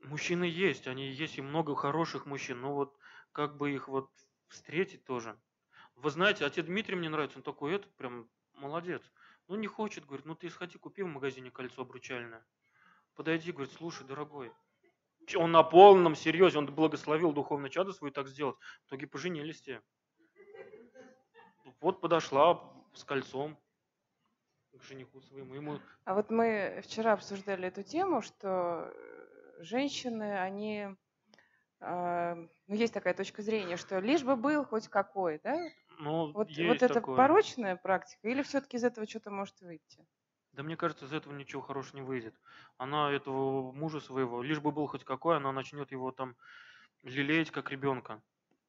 [0.00, 2.96] Мужчины есть, они есть и много хороших мужчин, но вот
[3.32, 4.10] как бы их вот
[4.48, 5.38] встретить тоже.
[5.96, 9.02] Вы знаете, отец Дмитрий мне нравится, он такой, этот прям молодец.
[9.48, 12.46] Ну не хочет, говорит, ну ты сходи, купи в магазине кольцо обручальное.
[13.14, 14.52] Подойди, говорит, слушай, дорогой,
[15.36, 18.56] он на полном серьезе, он благословил духовное чадо свое так сделать.
[18.84, 19.82] В итоге поженились те.
[21.80, 22.62] Вот подошла
[22.94, 23.58] с кольцом
[24.72, 25.54] к жениху своему.
[25.54, 25.80] Ему...
[26.04, 28.92] А вот мы вчера обсуждали эту тему, что
[29.60, 30.88] женщины, они,
[31.80, 32.34] э,
[32.66, 35.56] ну есть такая точка зрения, что лишь бы был хоть какой, да?
[35.98, 37.16] Ну, вот, вот это такое.
[37.16, 40.06] порочная практика, или все-таки из этого что-то может выйти?
[40.58, 42.34] Да мне кажется, из этого ничего хорошего не выйдет.
[42.78, 46.34] Она этого мужа своего, лишь бы был хоть какой, она начнет его там
[47.04, 48.20] лелеять как ребенка.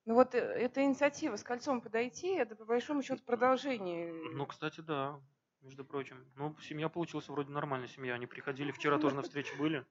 [0.06, 4.13] Ну вот э, эта инициатива с кольцом подойти, это по большому счету продолжение.
[4.13, 5.19] Ну, кстати, да,
[5.62, 6.28] между прочим.
[6.36, 8.13] Ну, семья получилась вроде нормальная семья.
[8.13, 9.84] Они приходили, вчера тоже на встрече были.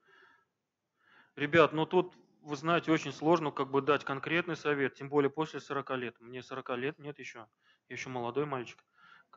[1.34, 5.58] Ребят, ну тут, вы знаете, очень сложно как бы дать конкретный совет, тем более после
[5.58, 6.20] 40 лет.
[6.20, 7.48] Мне 40 лет нет еще,
[7.88, 8.84] я еще молодой мальчик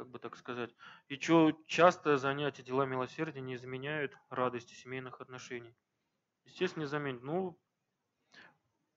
[0.01, 0.73] как бы так сказать.
[1.09, 5.75] И что часто занятия дела милосердия не изменяют радости семейных отношений.
[6.43, 7.21] Естественно, не заменят.
[7.21, 7.61] Ну,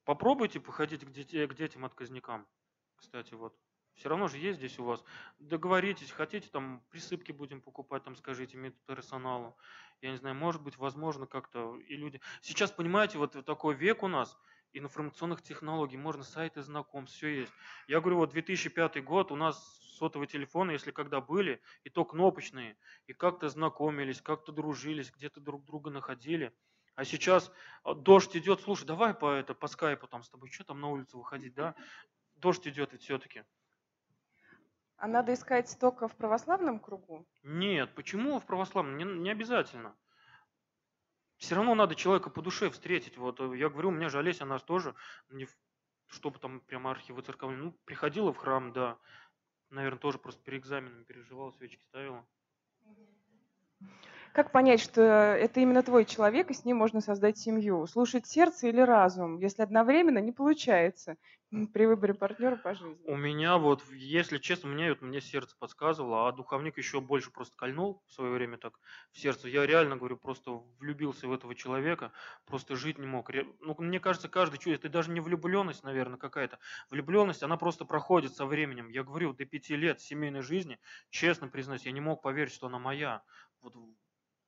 [0.03, 2.47] попробуйте походить к, детей, к детям отказникам.
[2.95, 3.55] Кстати, вот.
[3.93, 5.03] Все равно же есть здесь у вас.
[5.37, 9.55] Договоритесь, хотите там присыпки будем покупать, там скажите медперсоналу.
[10.01, 12.19] Я не знаю, может быть, возможно, как-то и люди.
[12.41, 14.35] Сейчас, понимаете, вот такой век у нас–
[14.77, 17.53] информационных технологий, можно сайты знакомств, все есть.
[17.87, 22.77] Я говорю, вот 2005 год, у нас сотовые телефоны, если когда были, и то кнопочные,
[23.07, 26.53] и как-то знакомились, как-то дружились, где-то друг друга находили.
[26.95, 27.51] А сейчас
[27.83, 30.89] а, дождь идет, слушай, давай по, это, по скайпу там с тобой, что там на
[30.89, 31.75] улицу выходить, да?
[32.35, 33.43] Дождь идет ведь все-таки.
[34.97, 37.27] А надо искать только в православном кругу?
[37.43, 38.97] Нет, почему в православном?
[38.97, 39.95] Не, не обязательно
[41.37, 43.17] все равно надо человека по душе встретить.
[43.17, 44.95] Вот э, я говорю, у меня же Олеся, она тоже,
[45.29, 45.47] не
[46.07, 48.97] чтобы там прямо архивоцерковали, ну, приходила в храм, да,
[49.69, 52.25] наверное, тоже просто перед экзаменом переживала, свечки ставила.
[54.33, 57.87] Как понять, что это именно твой человек, и с ним можно создать семью?
[57.87, 61.15] Слушать сердце или разум, если одновременно не получается
[61.73, 62.99] при выборе партнера по жизни?
[63.07, 67.55] У меня вот, если честно, мне, вот, мне сердце подсказывало, а духовник еще больше просто
[67.55, 68.79] кольнул в свое время так
[69.11, 69.47] в сердце.
[69.47, 72.11] Я реально, говорю, просто влюбился в этого человека,
[72.45, 73.29] просто жить не мог.
[73.59, 76.59] Ну, мне кажется, каждый чувствует, это даже не влюбленность, наверное, какая-то.
[76.89, 78.89] Влюбленность, она просто проходит со временем.
[78.89, 82.79] Я говорю, до пяти лет семейной жизни, честно признаюсь, я не мог поверить, что она
[82.79, 83.23] моя.
[83.65, 83.75] Вот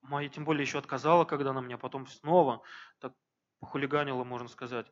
[0.02, 2.62] моя тем более еще отказала, когда она меня потом снова
[3.00, 3.14] так
[3.60, 4.86] похулиганила, можно сказать.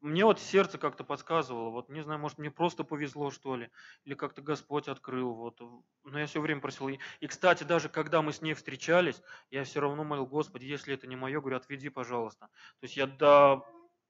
[0.00, 3.70] Мне вот сердце как-то подсказывало, вот не знаю, может мне просто повезло что ли,
[4.04, 5.60] или как-то Господь открыл, вот.
[6.04, 6.88] Но я все время просил.
[6.88, 11.06] И, кстати, даже когда мы с ней встречались, я все равно молил, Господи, если это
[11.06, 12.46] не мое, говорю, отведи, пожалуйста.
[12.80, 13.64] То есть я до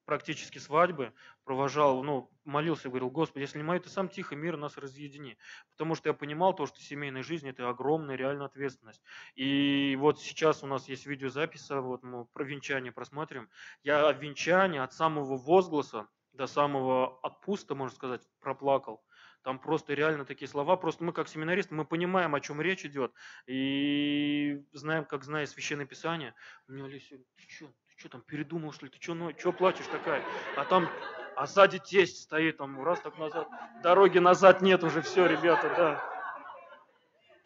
[0.05, 4.77] практически свадьбы провожал, ну, молился, говорил, Господи, если не мое, ты сам тихо, мир нас
[4.77, 5.37] разъедини.
[5.71, 9.01] Потому что я понимал то, что семейная жизнь– это огромная реальная ответственность.
[9.35, 13.49] И вот сейчас у нас есть видеозапись, вот мы про венчание просмотрим.
[13.83, 19.03] Я от венчания, от самого возгласа до самого отпуста, можно сказать, проплакал.
[19.43, 20.77] Там просто реально такие слова.
[20.77, 23.11] Просто мы как семинаристы, мы понимаем, о чем речь идет.
[23.47, 26.35] И знаем, как зная Священное Писание.
[26.67, 28.91] У меня Олеся, ты что, что там, передумал, что ли?
[28.91, 30.23] Ты что, ну, что плачешь такая?
[30.57, 30.89] А там,
[31.35, 33.47] а сзади тесть стоит, там, раз так назад.
[33.83, 36.03] Дороги назад нет уже, все, ребята, да.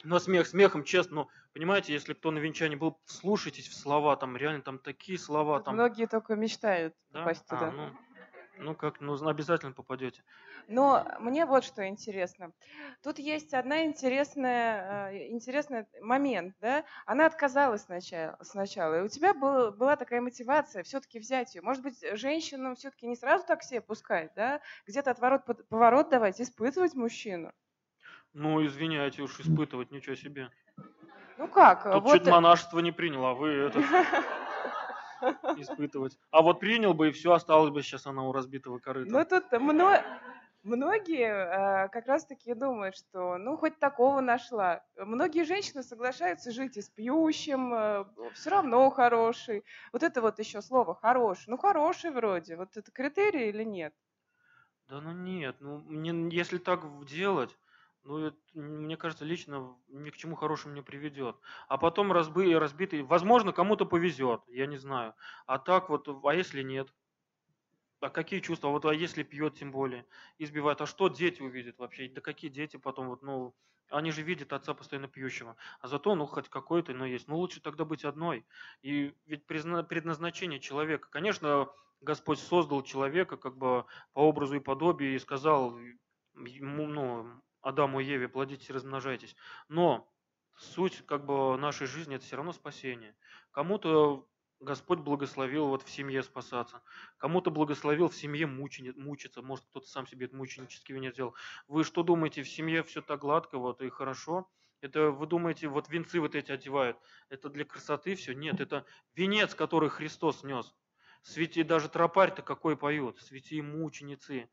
[0.05, 4.37] Но смех смехом, честно, ну, понимаете, если кто на венчании был, слушайтесь в слова, там
[4.37, 5.59] реально там такие слова.
[5.59, 5.73] Там...
[5.73, 7.19] Многие только мечтают да?
[7.19, 7.67] попасть туда.
[7.67, 7.89] А, ну,
[8.57, 10.23] ну как, ну обязательно попадете.
[10.67, 12.51] Но мне вот что интересно.
[13.03, 16.83] Тут есть одна интересная, э, интересный момент, да?
[17.05, 21.61] Она отказалась сначала, сначала, и у тебя был, была такая мотивация все-таки взять ее.
[21.61, 24.61] Может быть, женщину все-таки не сразу так себе пускать, да?
[24.87, 27.51] Где-то отворот, поворот давать, испытывать мужчину.
[28.33, 30.49] Ну, извиняйте уж, испытывать, ничего себе.
[31.37, 31.83] Ну как?
[31.83, 32.17] Тут вот...
[32.17, 33.83] чуть монашество не приняла, а вы это...
[35.57, 36.17] испытывать.
[36.31, 39.11] А вот принял бы, и все, осталось бы сейчас она у разбитого корыта.
[39.11, 40.01] Ну, тут мно...
[40.63, 44.83] многие э, как раз-таки думают, что ну, хоть такого нашла.
[44.97, 49.63] Многие женщины соглашаются жить и с пьющим, э, все равно хороший.
[49.91, 51.45] Вот это вот еще слово «хороший».
[51.47, 52.55] Ну, хороший вроде.
[52.55, 53.93] Вот это критерий или нет?
[54.87, 57.57] Да ну нет, ну мне, если так делать,
[58.05, 61.35] ну, это, мне кажется, лично ни к чему хорошему не приведет.
[61.67, 65.15] А потом разбы, разбитый, возможно, кому-то повезет, я не знаю.
[65.47, 66.93] А так вот, а если нет?
[68.01, 68.67] А какие чувства?
[68.67, 70.05] Вот а если пьет, тем более,
[70.37, 70.81] избивает.
[70.81, 72.07] А что дети увидят вообще?
[72.07, 73.55] Да какие дети потом, вот, ну,
[73.89, 75.55] они же видят отца постоянно пьющего.
[75.79, 77.27] А зато, ну, хоть какой-то, но есть.
[77.27, 78.45] Ну, лучше тогда быть одной.
[78.83, 81.07] И ведь предназначение человека.
[81.09, 81.69] Конечно,
[82.01, 85.79] Господь создал человека как бы по образу и подобию и сказал
[86.35, 89.35] ну, Адаму и Еве, плодитесь и размножайтесь.
[89.69, 90.07] Но
[90.55, 93.15] суть как бы нашей жизни это все равно спасение.
[93.51, 94.27] Кому-то
[94.59, 96.83] Господь благословил вот в семье спасаться.
[97.17, 99.41] Кому-то благословил в семье мучени, мучиться.
[99.41, 101.33] Может, кто-то сам себе это мученический венец сделал.
[101.67, 104.47] Вы что думаете, в семье все так гладко вот и хорошо?
[104.81, 106.99] Это вы думаете, вот венцы вот эти одевают,
[107.29, 108.35] это для красоты все?
[108.35, 108.85] Нет, это
[109.15, 110.75] венец, который Христос нес.
[111.23, 114.47] Свети даже тропарь-то какой поет, свети мученицы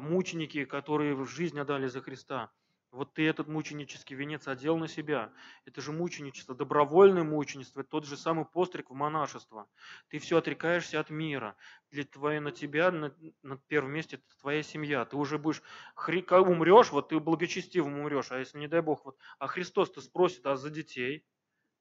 [0.00, 2.50] мученики, которые в жизнь отдали за Христа.
[2.92, 5.32] Вот ты этот мученический венец одел на себя.
[5.64, 9.66] Это же мученичество, добровольное мученичество, тот же самый постриг в монашество.
[10.08, 11.56] Ты все отрекаешься от мира.
[11.90, 15.06] Для твоей, на тебя на, на первом месте это твоя семья.
[15.06, 15.62] Ты уже будешь,
[15.94, 20.44] хри, умрешь, вот ты благочестивым умрешь, а если не дай Бог, вот, а Христос-то спросит,
[20.44, 21.24] а за детей?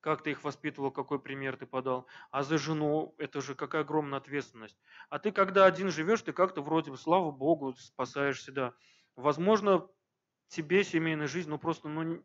[0.01, 2.07] Как ты их воспитывал, какой пример ты подал.
[2.31, 4.77] А за жену это же какая огромная ответственность.
[5.09, 8.73] А ты когда один живешь, ты как-то вроде бы, слава Богу, спасаешь себя.
[9.15, 9.87] Возможно,
[10.47, 12.23] тебе семейная жизнь, ну просто, ну,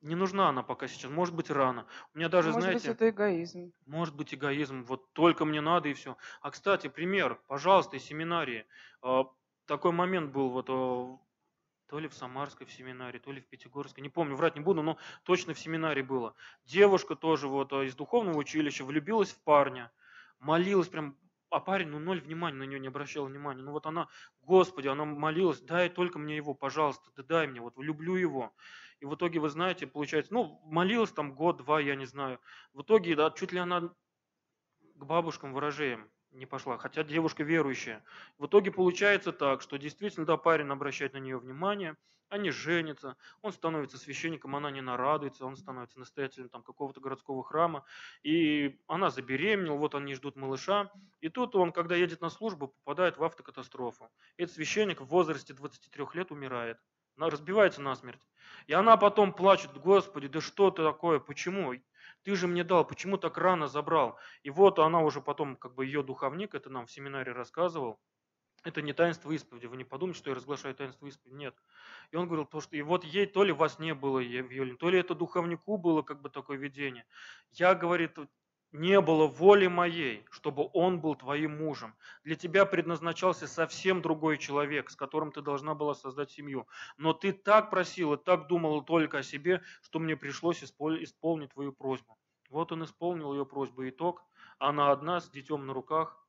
[0.00, 1.10] не нужна она пока сейчас.
[1.10, 1.86] Может быть, рано.
[2.14, 2.88] У меня даже, может знаете...
[2.88, 3.72] Может быть, это эгоизм.
[3.86, 4.84] Может быть, эгоизм.
[4.84, 6.16] Вот только мне надо и все.
[6.40, 8.66] А, кстати, пример, пожалуйста, из семинарии.
[9.02, 9.24] А,
[9.66, 11.18] такой момент был вот а,
[11.88, 14.82] то ли в Самарской в семинаре, то ли в Пятигорской, не помню, врать не буду,
[14.82, 16.34] но точно в семинаре было.
[16.64, 19.90] Девушка тоже вот а, из духовного училища влюбилась в парня,
[20.38, 21.16] молилась прям,
[21.50, 23.62] а парень, ну, ноль внимания на нее не обращал внимания.
[23.62, 24.08] Ну, вот она,
[24.42, 28.54] Господи, она молилась, дай только мне его, пожалуйста, да дай мне, вот, люблю его.
[29.00, 32.38] И в итоге, вы знаете, получается, ну, молилась там год-два, я не знаю.
[32.74, 38.04] В итоге, да, чуть ли она к бабушкам ворожеем не пошла, хотя девушка верующая.
[38.38, 41.96] В итоге получается так, что действительно, да, парень обращает на нее внимание,
[42.28, 47.84] они женятся, он становится священником, она не нарадуется, он становится настоятелем там какого-то городского храма,
[48.22, 53.16] и она забеременела, вот они ждут малыша, и тут он, когда едет на службу, попадает
[53.16, 54.10] в автокатастрофу.
[54.36, 56.78] Этот священник в возрасте 23 лет умирает,
[57.16, 58.20] разбивается насмерть.
[58.66, 61.74] И она потом плачет, Господи, да что ты такое, почему?
[62.22, 64.18] Ты же мне дал, почему так рано забрал?
[64.42, 68.00] И вот она уже потом, как бы ее духовник, это нам в семинаре рассказывал,
[68.64, 69.66] это не таинство исповеди.
[69.66, 71.36] Вы не подумайте, что я разглашаю таинство исповеди.
[71.36, 71.54] Нет.
[72.10, 74.90] И он говорил, то, что и вот ей то ли вас не было, Евелин, то
[74.90, 77.06] ли это духовнику было как бы такое видение.
[77.52, 78.18] Я, говорит,
[78.72, 81.94] не было воли моей, чтобы он был твоим мужем.
[82.24, 86.68] Для тебя предназначался совсем другой человек, с которым ты должна была создать семью.
[86.96, 92.18] Но ты так просила, так думала только о себе, что мне пришлось исполнить твою просьбу.
[92.50, 93.88] Вот он исполнил ее просьбу.
[93.88, 94.24] Итог.
[94.58, 96.26] Она одна с детем на руках,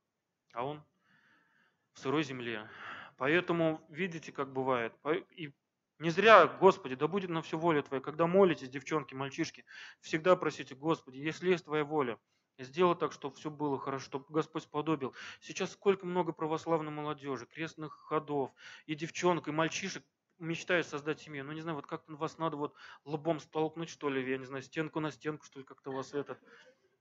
[0.52, 0.82] а он
[1.92, 2.68] в сырой земле.
[3.16, 4.94] Поэтому видите, как бывает.
[5.32, 5.52] И
[6.00, 8.00] не зря, Господи, да будет на все воля Твоя.
[8.00, 9.66] Когда молитесь, девчонки, мальчишки,
[10.00, 12.18] всегда просите, Господи, если есть Твоя воля,
[12.58, 15.14] сделай так, чтобы все было хорошо, чтобы Господь сподобил.
[15.40, 18.50] Сейчас сколько много православной молодежи, крестных ходов,
[18.86, 20.02] и девчонок, и мальчишек
[20.38, 21.44] мечтают создать семью.
[21.44, 22.74] Ну, не знаю, вот как-то вас надо вот
[23.04, 26.40] лбом столкнуть, что ли, я не знаю, стенку на стенку, что ли, как-то вас этот,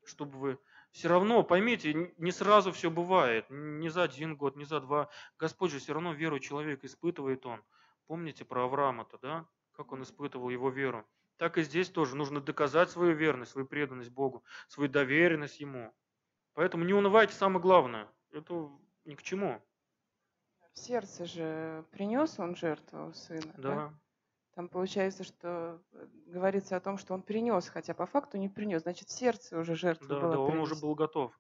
[0.04, 0.60] чтобы вы
[0.92, 5.10] все равно, поймите, не сразу все бывает, не за один год, не за два.
[5.38, 7.64] Господь же все равно веру человека испытывает он.
[8.10, 9.46] Помните про Авраама-то, да?
[9.72, 11.06] Как он испытывал его веру.
[11.38, 15.94] Так и здесь тоже нужно доказать свою верность, свою преданность Богу, свою доверенность Ему.
[16.54, 18.12] Поэтому не унывайте, самое главное.
[18.32, 18.68] Это
[19.06, 19.62] ни к чему.
[20.74, 23.54] В сердце же принес он жертву сына.
[23.58, 23.76] Да.
[23.76, 24.00] да?
[24.56, 28.82] Там получается, что э, говорится о том, что он принес, хотя по факту не принес.
[28.82, 31.40] Значит, в сердце уже жертва да, была Да, он уже был готов.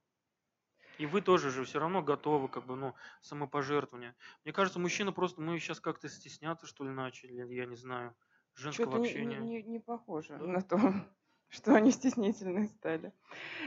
[0.99, 4.15] И вы тоже же все равно готовы, как бы, ну, самопожертвование.
[4.43, 8.13] Мне кажется, мужчина просто, мы сейчас как-то стесняться, что ли, начали, я не знаю,
[8.53, 9.37] женского Что-то общения.
[9.37, 10.45] Не, не, не похоже да?
[10.45, 10.77] на то,
[11.47, 13.13] что они стеснительные стали.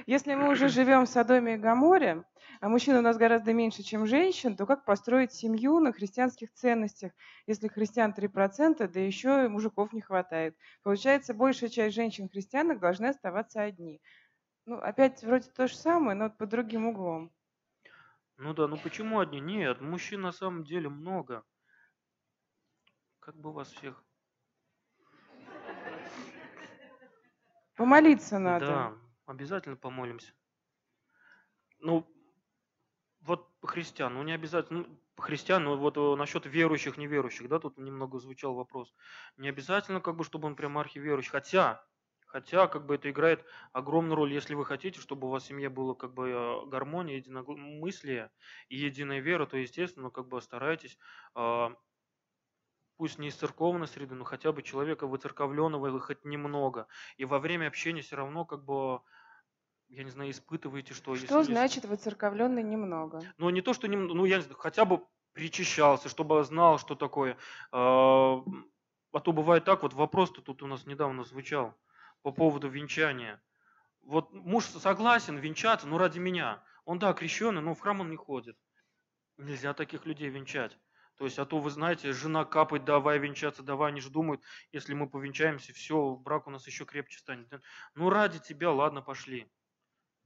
[0.05, 2.25] Если мы уже живем в Содоме и Гаморе,
[2.61, 7.13] а мужчин у нас гораздо меньше, чем женщин, то как построить семью на христианских ценностях,
[7.47, 10.55] если христиан 3%, да еще и мужиков не хватает?
[10.83, 14.03] Получается, большая часть женщин-христианок должны оставаться одни.
[14.67, 17.33] Ну, опять вроде то же самое, но под другим углом.
[18.37, 19.41] Ну да, ну почему одни?
[19.41, 21.45] Нет, мужчин на самом деле много.
[23.21, 24.05] Как бы вас всех
[27.77, 28.67] Помолиться надо.
[28.67, 28.95] Да,
[29.27, 30.33] обязательно помолимся.
[31.81, 32.07] Ну,
[33.23, 37.79] вот христиан, ну не обязательно, ну, христиан, ну вот э, насчет верующих, неверующих, да, тут
[37.79, 38.95] немного звучал вопрос.
[39.37, 41.85] Не обязательно, как бы, чтобы он прям архиверующий, хотя,
[42.33, 45.69] хотя, как бы это играет огромную роль, если вы хотите, чтобы у вас в семье
[45.69, 48.31] было, как бы, э, гармония, единомыслие
[48.71, 50.99] и единая вера, то, естественно, как бы старайтесь
[51.35, 51.75] а,
[52.97, 56.87] пусть не из церковной среды, но хотя бы человека выцерковленного хоть немного.
[57.19, 59.01] И во время общения все равно как бы
[59.91, 61.15] я не знаю, испытываете, что...
[61.17, 63.21] Что если, значит выцерковленный немного?
[63.37, 65.05] Ну, не то, что немного, ну, я не знаю, хотя бы
[65.35, 67.37] причащался, чтобы знал, что такое.
[67.73, 68.43] А,
[69.13, 71.75] а то бывает так, вот вопрос-то тут у нас недавно звучал
[72.23, 73.43] по поводу венчания.
[74.03, 76.63] Вот муж согласен венчаться, но ради меня.
[76.85, 78.57] Он, да, крещеный, но в храм он не ходит.
[79.37, 80.77] Нельзя таких людей венчать.
[81.17, 84.43] То есть, а то, вы знаете, жена капает, давай венчаться, давай, они же думают,
[84.73, 87.49] если мы повенчаемся, все, брак у нас еще крепче станет.
[87.95, 89.51] Ну, ради тебя, ладно, пошли.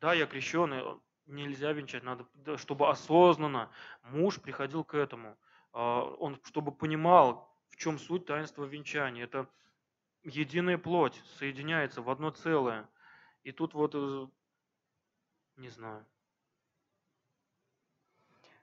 [0.00, 0.82] Да, я крещеный,
[1.26, 2.26] нельзя венчать, надо,
[2.56, 3.70] чтобы осознанно
[4.04, 5.36] муж приходил к этому.
[5.72, 9.24] А, он, чтобы понимал, в чем суть таинства венчания.
[9.24, 9.48] Это
[10.26, 12.88] единая плоть соединяется в одно целое.
[13.44, 14.26] И тут вот, э,
[15.56, 16.06] не знаю,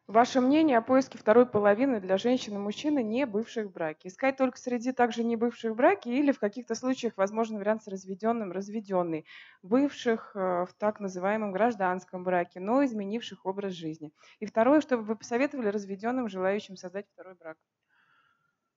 [0.07, 4.09] Ваше мнение о поиске второй половины для женщин и мужчины, не бывших в браке?
[4.09, 7.87] Искать только среди также не бывших в браке или в каких-то случаях возможен вариант с
[7.87, 9.25] разведенным, разведенный,
[9.61, 14.11] бывших э, в так называемом гражданском браке, но изменивших образ жизни?
[14.39, 17.57] И второе, чтобы вы посоветовали разведенным, желающим создать второй брак?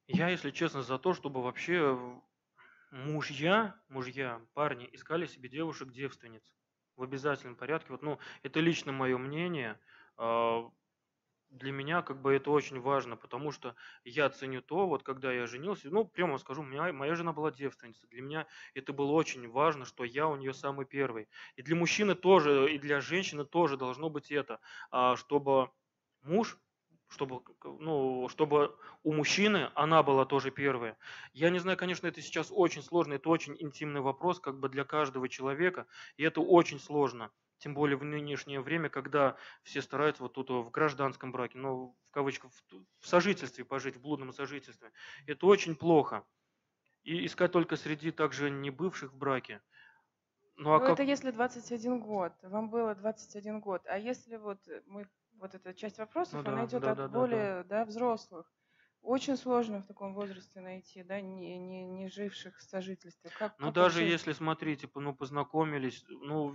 [0.09, 1.97] Я, если честно, за то, чтобы вообще
[2.91, 6.55] мужья, мужья, парни искали себе девушек-девственниц
[6.97, 7.89] в обязательном порядке.
[7.91, 9.79] Вот, ну, это лично мое мнение
[10.17, 10.71] а,
[11.51, 15.47] для меня как бы это очень важно, потому что я ценю то, вот когда я
[15.47, 18.07] женился, ну, прямо скажу, меня, моя жена была девственница.
[18.09, 21.29] Для меня это было очень важно, что я у нее самый первый.
[21.57, 24.61] И для мужчины тоже, и для женщины тоже должно быть это,
[24.91, 25.71] а, чтобы
[26.23, 26.59] муж
[27.09, 30.97] чтобы, ну, чтобы у мужчины она была тоже первая.
[31.33, 34.85] Я не знаю, конечно, это сейчас очень сложно, это очень интимный вопрос как бы для
[34.85, 35.87] каждого человека,
[36.17, 37.31] и это очень сложно.
[37.59, 42.11] Тем более в нынешнее время, когда все стараются вот тут в гражданском браке, ну, в
[42.11, 42.51] кавычках,
[43.01, 44.93] в сожительстве пожить, в блудном сожительстве.
[45.27, 46.25] Это очень плохо.
[47.03, 49.63] И искать только среди также не бывших в браке.
[50.57, 50.95] Ну, а ну как...
[50.95, 53.83] это если 21 год, вам было 21 год.
[53.87, 55.09] А если вот мы,
[55.39, 57.65] вот эта часть вопросов, ну, она да, идет да, от да, более да, да.
[57.65, 58.53] Да, взрослых
[59.03, 63.31] Очень сложно в таком возрасте найти, да, не, не, не живших в сожительстве.
[63.31, 64.03] Как, Ну, как даже вообще?
[64.03, 66.55] если, смотрите, ну, познакомились, ну,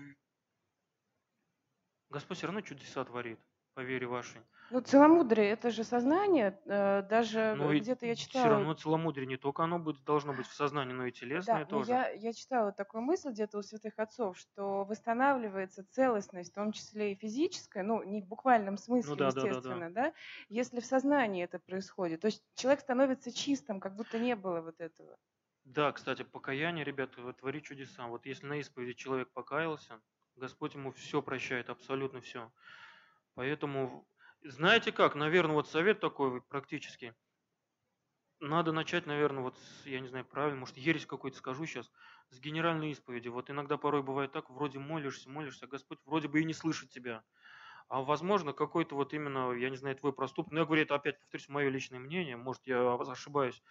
[2.09, 3.39] Господь все равно чудеса творит,
[3.73, 4.41] по вере вашей.
[4.69, 6.59] Ну, целомудрие– это же сознание.
[6.65, 10.47] э, Даже и где-то я все читала, равно целомудрие не только оно будет, должно быть
[10.47, 12.01] в сознании, но и да, телесное но тоже.
[12.01, 17.13] я, я читала такую мысль где-то у святых отцов, что восстанавливается целостность, в том числе
[17.13, 19.75] и физическая, ну, не в буквальном Ну смысле, да, да, да, да.
[19.75, 20.13] естественно, да,
[20.49, 22.21] если в сознании это происходит.
[22.21, 25.17] То есть человек становится чистым, как будто не было вот этого.
[25.63, 28.05] Да, кстати, покаяние, ребята, вот творит чудеса.
[28.07, 30.01] Вот если на исповеди человек покаялся,
[30.35, 32.51] Господь ему все прощает, абсолютно все.
[33.35, 34.07] Поэтому,
[34.43, 37.15] знаете как, наверное, вот совет такой практически.
[38.39, 41.91] Надо начать, наверное, вот, с, я не знаю, правильно, может, ересь какой-то скажу сейчас,
[42.29, 43.27] с генеральной исповеди.
[43.27, 46.89] Вот иногда порой бывает так, вроде молишься, молишься, а Господь вроде бы и не слышит
[46.89, 47.23] тебя.
[47.87, 51.19] А возможно, какой-то вот именно, я не знаю, твой проступок, но я говорю, это опять,
[51.19, 53.61] повторюсь, мое личное мнение, может, я ошибаюсь.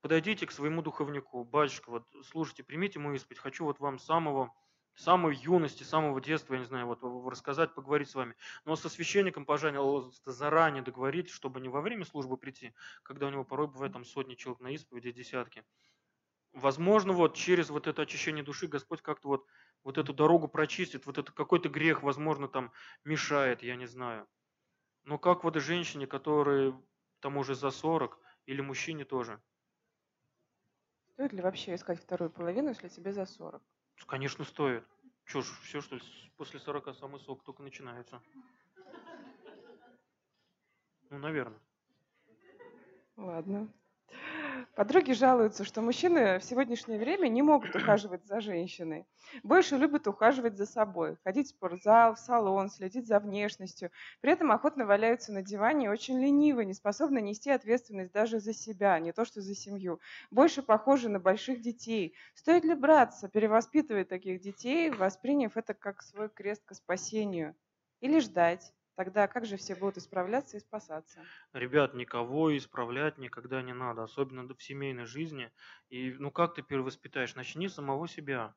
[0.00, 4.52] Подойдите к своему духовнику, батюшка, вот, слушайте, примите мою исповедь, хочу вот вам самого,
[4.98, 8.34] самой юности, самого детства, я не знаю, вот рассказать, поговорить с вами.
[8.64, 13.44] Но со священником, пожалуйста, заранее договоритесь, чтобы не во время службы прийти, когда у него
[13.44, 15.64] порой бывает там сотни человек на исповеди, десятки.
[16.52, 19.46] Возможно, вот через вот это очищение души Господь как-то вот,
[19.84, 22.72] вот эту дорогу прочистит, вот это какой-то грех, возможно, там
[23.04, 24.26] мешает, я не знаю.
[25.04, 26.74] Но как вот женщине, которой
[27.20, 29.42] там уже за 40, или мужчине тоже.
[31.12, 33.62] Стоит ли вообще искать вторую половину, если тебе за 40?
[34.06, 34.84] Конечно, стоит.
[35.26, 36.02] Че ж, все, что ли,
[36.36, 38.22] после 40 самый сок только начинается.
[41.10, 41.60] Ну, наверное.
[43.16, 43.68] Ладно.
[44.78, 49.06] Подруги жалуются, что мужчины в сегодняшнее время не могут ухаживать за женщиной.
[49.42, 51.16] Больше любят ухаживать за собой.
[51.24, 53.90] Ходить в спортзал, в салон, следить за внешностью.
[54.20, 59.00] При этом охотно валяются на диване очень ленивы, не способны нести ответственность даже за себя,
[59.00, 59.98] не то что за семью.
[60.30, 62.14] Больше похожи на больших детей.
[62.34, 67.56] Стоит ли браться, перевоспитывать таких детей, восприняв это как свой крест к спасению?
[67.98, 68.72] Или ждать?
[68.98, 71.30] Тогда как же все будут исправляться и спасаться?
[71.52, 75.52] Ребят, никого исправлять никогда не надо, особенно в семейной жизни.
[75.88, 77.36] И ну как ты перевоспитаешь?
[77.36, 78.56] Начни с самого себя.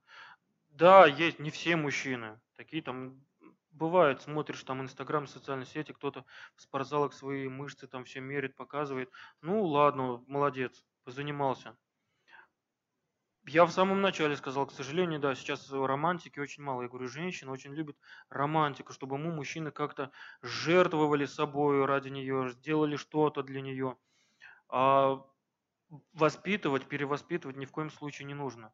[0.69, 2.41] Да, есть не все мужчины.
[2.55, 3.23] Такие там
[3.69, 6.25] бывают, смотришь там Инстаграм, социальные сети, кто-то
[6.55, 9.11] в спортзалах свои мышцы там все мерит, показывает.
[9.41, 11.77] Ну ладно, молодец, позанимался.
[13.53, 16.83] Я в самом начале сказал, к сожалению, да, сейчас романтики очень мало.
[16.83, 17.97] Я говорю, женщины очень любят
[18.29, 23.97] романтику, чтобы мы, мужчины, как-то жертвовали собой ради нее, сделали что-то для нее.
[24.69, 25.25] А
[26.13, 28.73] воспитывать, перевоспитывать ни в коем случае не нужно.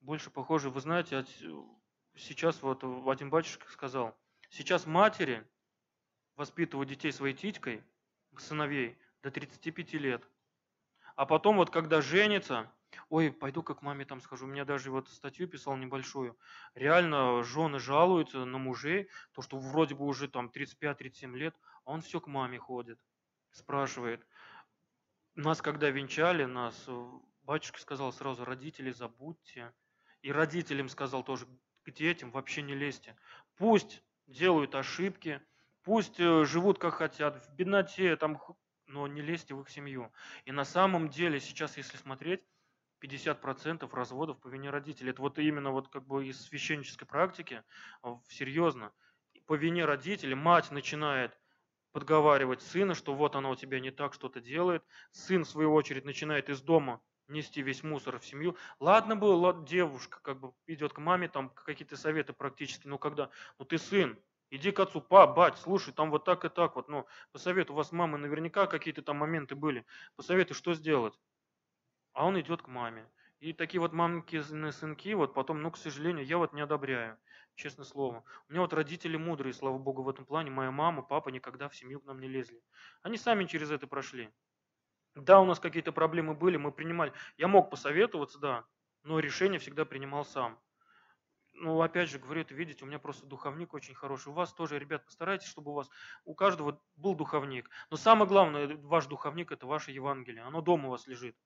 [0.00, 1.42] Больше похоже, вы знаете, от-
[2.16, 4.18] сейчас вот один батюшка сказал,
[4.48, 5.46] сейчас матери
[6.34, 7.84] воспитывают детей своей титькой,
[8.38, 10.26] сыновей, до 35 лет.
[11.14, 12.72] А потом вот когда женится,
[13.08, 16.36] ой, пойду как маме там скажу, у меня даже вот статью писал небольшую,
[16.74, 22.00] реально жены жалуются на мужей, то что вроде бы уже там 35-37 лет, а он
[22.00, 22.98] все к маме ходит,
[23.50, 24.26] спрашивает.
[25.34, 27.10] Нас когда венчали, нас э,
[27.42, 29.72] батюшка сказал сразу, родители забудьте.
[30.22, 31.46] И родителям сказал тоже,
[31.84, 33.16] к детям вообще не лезьте.
[33.56, 35.42] Пусть делают ошибки,
[35.82, 38.40] пусть э, живут как хотят, в бедноте, там,
[38.86, 40.12] но не лезьте в их семью.
[40.44, 42.42] И на самом деле сейчас, если смотреть,
[43.04, 45.10] 50% разводов по вине родителей.
[45.10, 47.62] Это вот именно вот как бы из священнической практики,
[48.02, 48.92] а, серьезно.
[49.46, 51.38] По вине родителей мать начинает
[51.92, 54.82] подговаривать сына, что вот она у тебя не так что-то делает.
[55.12, 58.56] Сын, в свою очередь, начинает из дома нести весь мусор в семью.
[58.80, 63.64] Ладно было, девушка как бы идет к маме, там какие-то советы практически, ну когда, ну
[63.64, 64.18] ты сын,
[64.50, 67.76] иди к отцу, па, бать, слушай, там вот так и так вот, ну, посоветуй, у
[67.76, 69.86] вас мамы наверняка какие-то там моменты были,
[70.16, 71.14] посоветуй, что сделать.
[72.14, 73.06] А он идет к маме.
[73.40, 77.18] И такие вот мамкины сынки, вот потом, ну, к сожалению, я вот не одобряю,
[77.56, 78.24] честное слово.
[78.48, 80.50] У меня вот родители мудрые, слава богу, в этом плане.
[80.50, 82.62] Моя мама, папа никогда в семью к нам не лезли.
[83.02, 84.30] Они сами через это прошли.
[85.14, 87.12] Да, у нас какие-то проблемы были, мы принимали.
[87.36, 88.64] Я мог посоветоваться, да,
[89.02, 90.58] но решение всегда принимал сам.
[91.52, 94.28] Ну, опять же, говорю, это видите, у меня просто духовник очень хороший.
[94.28, 95.88] У вас тоже, ребят, постарайтесь, чтобы у вас,
[96.24, 97.70] у каждого был духовник.
[97.90, 100.42] Но самое главное, ваш духовник– это ваше Евангелие.
[100.42, 101.36] Оно дома у вас лежит.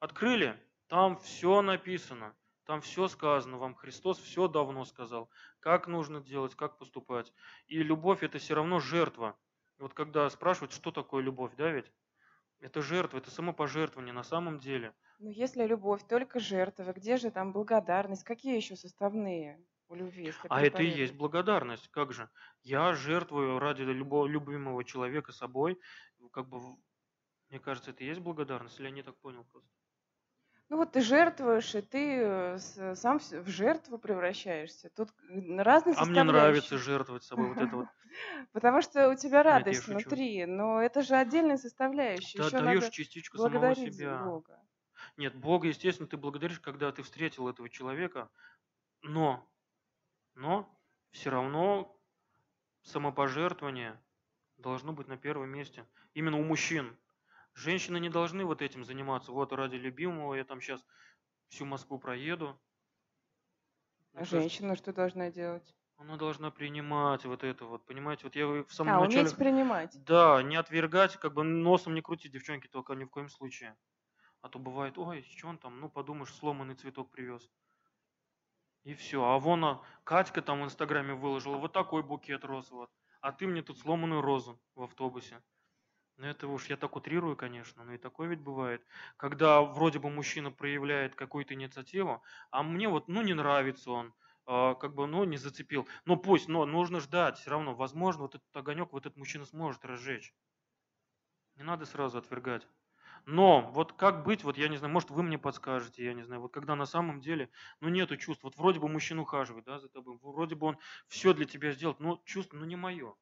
[0.00, 2.36] Открыли, там все написано.
[2.64, 7.32] Там все сказано, вам Христос все давно сказал, как нужно делать, как поступать.
[7.66, 9.38] И любовь это все равно жертва.
[9.78, 11.90] Вот когда спрашивают, что такое любовь, да ведь?
[12.60, 14.94] Это жертва, это самопожертвование на самом деле.
[15.18, 18.24] Ну, если любовь только жертва, где же там благодарность?
[18.24, 20.32] Какие еще составные у любви?
[20.48, 22.28] А это и есть благодарность, как же?
[22.62, 25.80] Я жертвую ради любого любимого человека собой,
[26.32, 26.60] как бы
[27.50, 29.77] Мне кажется, это и есть благодарность, или я не так понял просто?
[30.68, 32.58] Ну вот ты жертвуешь, и ты э,
[32.94, 34.90] сам в жертву превращаешься.
[34.94, 35.08] Тут
[35.56, 37.86] разные А мне нравится жертвовать собой, вот это вот.
[38.52, 42.38] Потому что у тебя радость внутри, но это же отдельная составляющая.
[42.38, 44.22] Ты отдаешь частичку самого себя.
[44.24, 44.60] Бога.
[45.16, 48.28] Нет, Бога, естественно, ты благодаришь, когда ты встретил этого человека,
[49.02, 49.48] но,
[50.34, 50.68] но
[51.12, 51.96] все равно
[52.82, 54.00] самопожертвование
[54.58, 55.86] должно быть на первом месте.
[56.14, 56.96] Именно у мужчин.
[57.58, 59.32] Женщины не должны вот этим заниматься.
[59.32, 60.80] Вот ради любимого я там сейчас
[61.48, 62.56] всю Москву проеду.
[64.14, 65.74] А женщина что должна делать?
[65.96, 69.22] Она должна принимать вот это вот, понимаете, вот я в самом а, начале...
[69.22, 70.04] уметь принимать.
[70.04, 73.76] Да, не отвергать, как бы носом не крутить, девчонки, только ни в коем случае.
[74.40, 77.50] А то бывает, ой, что он там, ну подумаешь, сломанный цветок привез.
[78.84, 79.24] И все.
[79.24, 82.90] А вон Катька там в Инстаграме выложила вот такой букет роз вот.
[83.20, 85.42] А ты мне тут сломанную розу в автобусе.
[86.18, 88.84] Ну, это уж я так утрирую, конечно, но и такое ведь бывает.
[89.16, 94.12] Когда вроде бы мужчина проявляет какую-то инициативу, а мне вот, ну, не нравится он,
[94.46, 95.88] э, как бы, ну, не зацепил.
[96.04, 99.84] Ну, пусть, но нужно ждать, все равно, возможно, вот этот огонек вот этот мужчина сможет
[99.86, 100.34] разжечь.
[101.56, 102.66] Не надо сразу отвергать.
[103.26, 106.40] Но вот как быть, вот я не знаю, может вы мне подскажете, я не знаю,
[106.42, 107.50] вот когда на самом деле,
[107.80, 111.34] ну нету чувств, вот вроде бы мужчина ухаживает, да, за тобой, вроде бы он все
[111.34, 113.14] для тебя сделает, но чувство, ну не мое.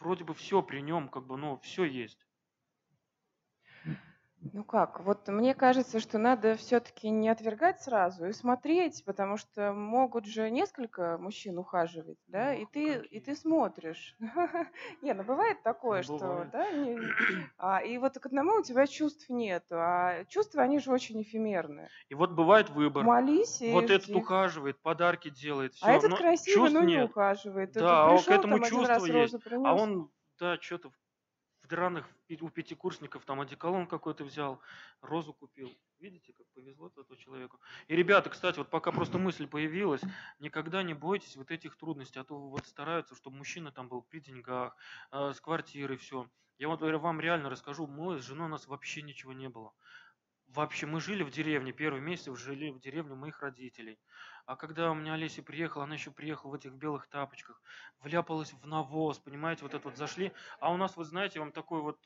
[0.00, 2.25] Вроде бы все при нем, как бы, ну все есть.
[4.42, 9.72] Ну как, вот мне кажется, что надо все-таки не отвергать сразу и смотреть, потому что
[9.72, 14.14] могут же несколько мужчин ухаживать, да, и ты и ты смотришь.
[15.02, 16.66] Не, ну бывает такое, что, да,
[17.58, 21.90] а, и вот к одному у тебя чувств нет, а чувства они же очень эфемерные.
[22.08, 23.06] И вот бывает выбор.
[23.06, 27.72] Молись Вот этот ухаживает, подарки делает, А этот красивый, но не ухаживает.
[27.72, 29.38] Да, а к этому чувство есть.
[29.62, 30.92] А он, да, что-то
[31.66, 32.08] в драных
[32.40, 34.60] у пятикурсников там одеколон какой-то взял,
[35.00, 35.76] розу купил.
[35.98, 37.58] Видите, как повезло этому человеку.
[37.88, 40.02] И, ребята, кстати, вот пока просто мысль появилась,
[40.38, 44.20] никогда не бойтесь вот этих трудностей, а то вот стараются, чтобы мужчина там был при
[44.20, 44.76] деньгах,
[45.10, 46.28] э, с квартирой, все.
[46.58, 49.72] Я вот вам реально расскажу, мы с женой у нас вообще ничего не было.
[50.56, 53.98] Вообще, мы жили в деревне, первый месяц жили в деревне моих родителей.
[54.46, 57.60] А когда у меня Олеся приехала, она еще приехала в этих белых тапочках,
[58.00, 60.32] вляпалась в навоз, понимаете, вот это вот зашли.
[60.58, 62.00] А у нас, вы знаете, вам такой вот,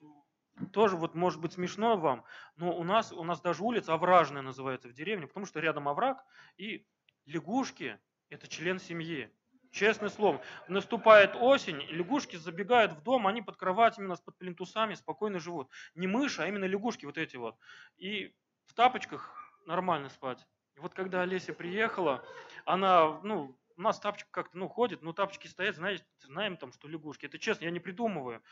[0.73, 2.25] тоже вот может быть смешно вам,
[2.57, 6.25] но у нас, у нас даже улица овражная называется в деревне, потому что рядом овраг,
[6.57, 6.89] и
[7.27, 9.33] лягушки– это член семьи.
[9.71, 10.43] Честное слово.
[10.69, 15.71] Наступает осень, лягушки забегают в дом, они под кроватями нас, под плинтусами спокойно живут.
[15.95, 17.57] Не мыши, а именно лягушки вот эти вот.
[17.97, 18.35] И
[18.67, 19.33] в тапочках
[19.67, 20.45] нормально спать.
[20.77, 22.25] Вот когда Олеся приехала,
[22.65, 26.89] она, ну, у нас тапочка как-то, ну, ходит, ну, тапочки стоят, знаете, знаем там, что
[26.89, 27.27] лягушки.
[27.27, 28.43] Это честно, я не придумываю.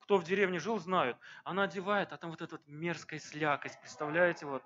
[0.00, 1.16] Кто в деревне жил, знают.
[1.44, 4.62] Она одевает, а там вот эта вот мерзкая слякость, представляете, вот.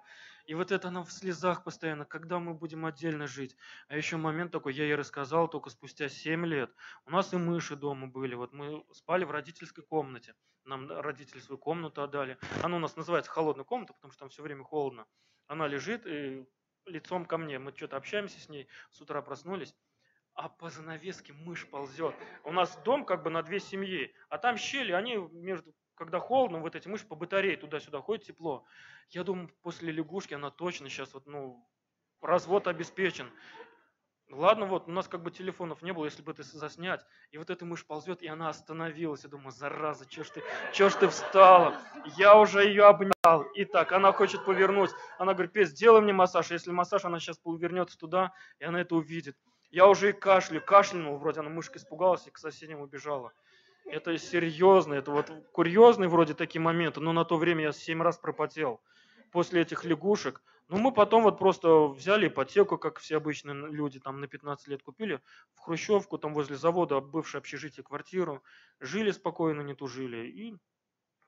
[0.50, 3.56] И вот это она в слезах постоянно, когда мы будем отдельно жить.
[3.86, 6.74] А еще момент такой, я ей рассказал только спустя 7 лет.
[7.06, 10.34] У нас и мыши дома были, вот мы спали в родительской комнате.
[10.64, 12.36] Нам родители свою комнату отдали.
[12.64, 15.06] Она у нас называется холодная комната, потому что там все время холодно.
[15.46, 16.44] Она лежит и
[16.84, 17.60] лицом ко мне.
[17.60, 19.72] Мы что-то общаемся с ней, с утра проснулись
[20.34, 22.14] а по занавеске мышь ползет.
[22.44, 26.60] У нас дом как бы на две семьи, а там щели, они между, когда холодно,
[26.60, 28.64] вот эти мыши по батарее туда-сюда ходят, тепло.
[29.10, 31.62] Я думаю, после лягушки она точно сейчас вот, ну,
[32.22, 33.30] развод обеспечен.
[34.30, 37.04] Ладно, вот, у нас как бы телефонов не было, если бы это заснять.
[37.32, 39.24] И вот эта мышь ползет, и она остановилась.
[39.24, 40.42] Я думаю, зараза, чё ж ты,
[40.72, 41.76] чё ж ты встала?
[42.16, 43.44] Я уже ее обнял.
[43.56, 44.92] Итак, она хочет повернуть.
[45.18, 46.50] Она говорит, пес, сделай мне массаж.
[46.50, 49.36] Если массаж, она сейчас повернется туда, и она это увидит.
[49.70, 53.32] Я уже и кашлю, кашлянул, вроде она мышка испугалась и к соседям убежала.
[53.90, 58.18] Это серьезно, это вот курьезные вроде такие моменты, но на то время я семь раз
[58.18, 58.80] пропотел
[59.32, 60.42] после этих лягушек.
[60.68, 64.82] Ну, мы потом вот просто взяли ипотеку, как все обычные люди, там на 15 лет
[64.84, 65.20] купили,
[65.54, 68.44] в Хрущевку, там возле завода, бывшее общежитие, квартиру,
[68.78, 70.54] жили спокойно, не тужили, и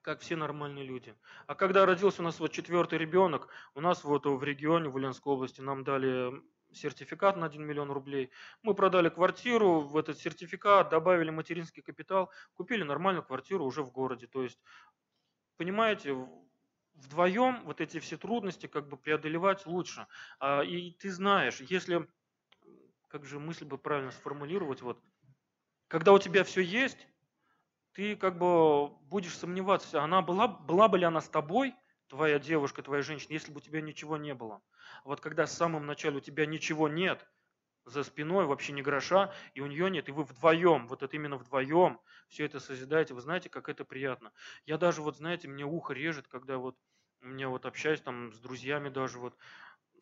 [0.00, 1.16] как все нормальные люди.
[1.48, 5.32] А когда родился у нас вот четвертый ребенок, у нас вот в регионе, в Ульяновской
[5.32, 6.32] области, нам дали
[6.74, 8.30] сертификат на 1 миллион рублей.
[8.62, 14.26] Мы продали квартиру, в этот сертификат добавили материнский капитал, купили нормальную квартиру уже в городе.
[14.26, 14.58] То есть,
[15.56, 16.16] понимаете,
[16.94, 20.06] вдвоем вот эти все трудности как бы преодолевать лучше.
[20.38, 22.06] А, и ты знаешь, если,
[23.08, 25.02] как же мысль бы правильно сформулировать, вот,
[25.88, 27.06] когда у тебя все есть,
[27.92, 31.74] ты как бы будешь сомневаться, она была, была бы ли она с тобой,
[32.12, 34.60] твоя девушка, твоя женщина, если бы у тебя ничего не было.
[35.02, 37.26] Вот когда в самом начале у тебя ничего нет,
[37.86, 41.38] за спиной вообще ни гроша, и у нее нет, и вы вдвоем, вот это именно
[41.38, 44.34] вдвоем все это созидаете, вы знаете, как это приятно.
[44.66, 46.76] Я даже вот, знаете, мне ухо режет, когда вот
[47.22, 49.38] мне вот общаюсь там с друзьями даже вот,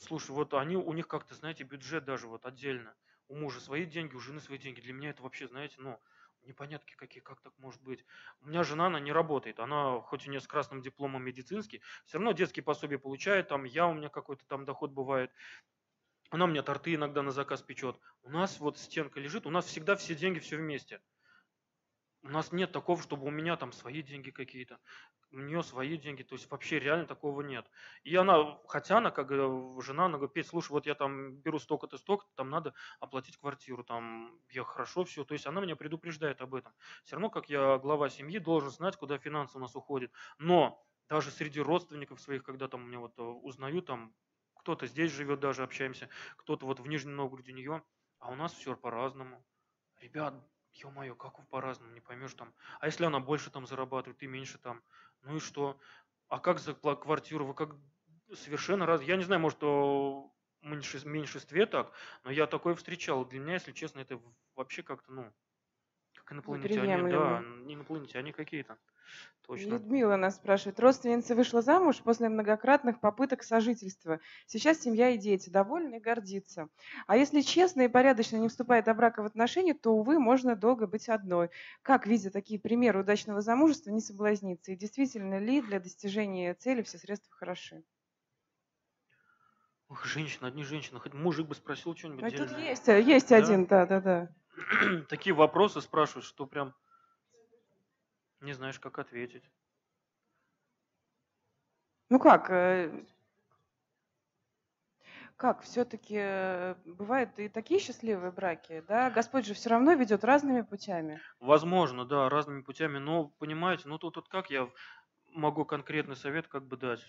[0.00, 2.96] слушай, вот они, у них как-то, знаете, бюджет даже вот отдельно.
[3.28, 4.80] У мужа свои деньги, у жены свои деньги.
[4.80, 6.00] Для меня это вообще, знаете, ну,
[6.44, 8.04] непонятки какие, как так может быть.
[8.40, 12.18] У меня жена, она не работает, она хоть у нее с красным дипломом медицинский, все
[12.18, 15.30] равно детские пособия получает, там я, у меня какой-то там доход бывает.
[16.30, 17.98] Она мне торты иногда на заказ печет.
[18.22, 21.00] У нас вот стенка лежит, у нас всегда все деньги все вместе.
[22.22, 24.78] У нас нет такого, чтобы у меня там свои деньги какие-то,
[25.32, 27.70] у нее свои деньги, то есть вообще реально такого нет.
[28.02, 31.96] И она, хотя она как жена, она говорит, Петь, слушай, вот я там беру столько-то,
[31.98, 36.54] столько-то, там надо оплатить квартиру, там я хорошо все, то есть она меня предупреждает об
[36.54, 36.72] этом.
[37.04, 40.12] Все равно, как я глава семьи, должен знать, куда финансы у нас уходят.
[40.38, 44.14] Но даже среди родственников своих, когда там мне вот э, узнаю, там
[44.54, 47.82] кто-то здесь живет, даже общаемся, кто-то вот в Нижнем Новгороде у нее,
[48.18, 49.44] а у нас все по-разному.
[50.00, 50.34] Ребят,
[50.72, 52.54] ё-моё, как по-разному, не поймешь там.
[52.80, 54.82] А если она больше там зарабатывает, ты меньше там,
[55.22, 55.78] ну и что?
[56.28, 57.70] А как за квартиру, вы как
[58.34, 61.92] совершенно раз, я не знаю, может, в меньшинстве так,
[62.24, 63.24] но я такое встречал.
[63.24, 64.20] Для меня, если честно, это
[64.56, 65.32] вообще как-то, ну,
[66.30, 68.78] как инопланетяне, да, инопланетяне какие-то.
[69.46, 69.70] Точно.
[69.70, 70.78] Людмила нас спрашивает.
[70.78, 74.20] Родственница вышла замуж после многократных попыток сожительства.
[74.46, 76.68] Сейчас семья и дети довольны и гордится.
[77.08, 80.86] А если честно и порядочно не вступает о брака в отношения, то, увы, можно долго
[80.86, 81.50] быть одной.
[81.82, 84.70] Как, видя такие примеры удачного замужества, не соблазниться?
[84.70, 87.82] И действительно ли для достижения цели все средства хороши?
[89.88, 91.00] Ох, женщина, одни женщины.
[91.00, 92.22] Хоть мужик бы спросил что-нибудь.
[92.22, 93.36] Ну, тут есть, есть да?
[93.36, 94.28] один, да, да, да.
[95.08, 96.74] Такие вопросы спрашивают, что прям
[98.40, 99.44] не знаешь, как ответить.
[102.08, 103.04] Ну как, э,
[105.36, 109.10] как все-таки э, бывают и такие счастливые браки, да?
[109.10, 111.20] Господь же все равно ведет разными путями.
[111.38, 112.98] Возможно, да, разными путями.
[112.98, 114.68] Но понимаете, ну тут, тут как я
[115.28, 117.00] могу конкретный совет как бы дать?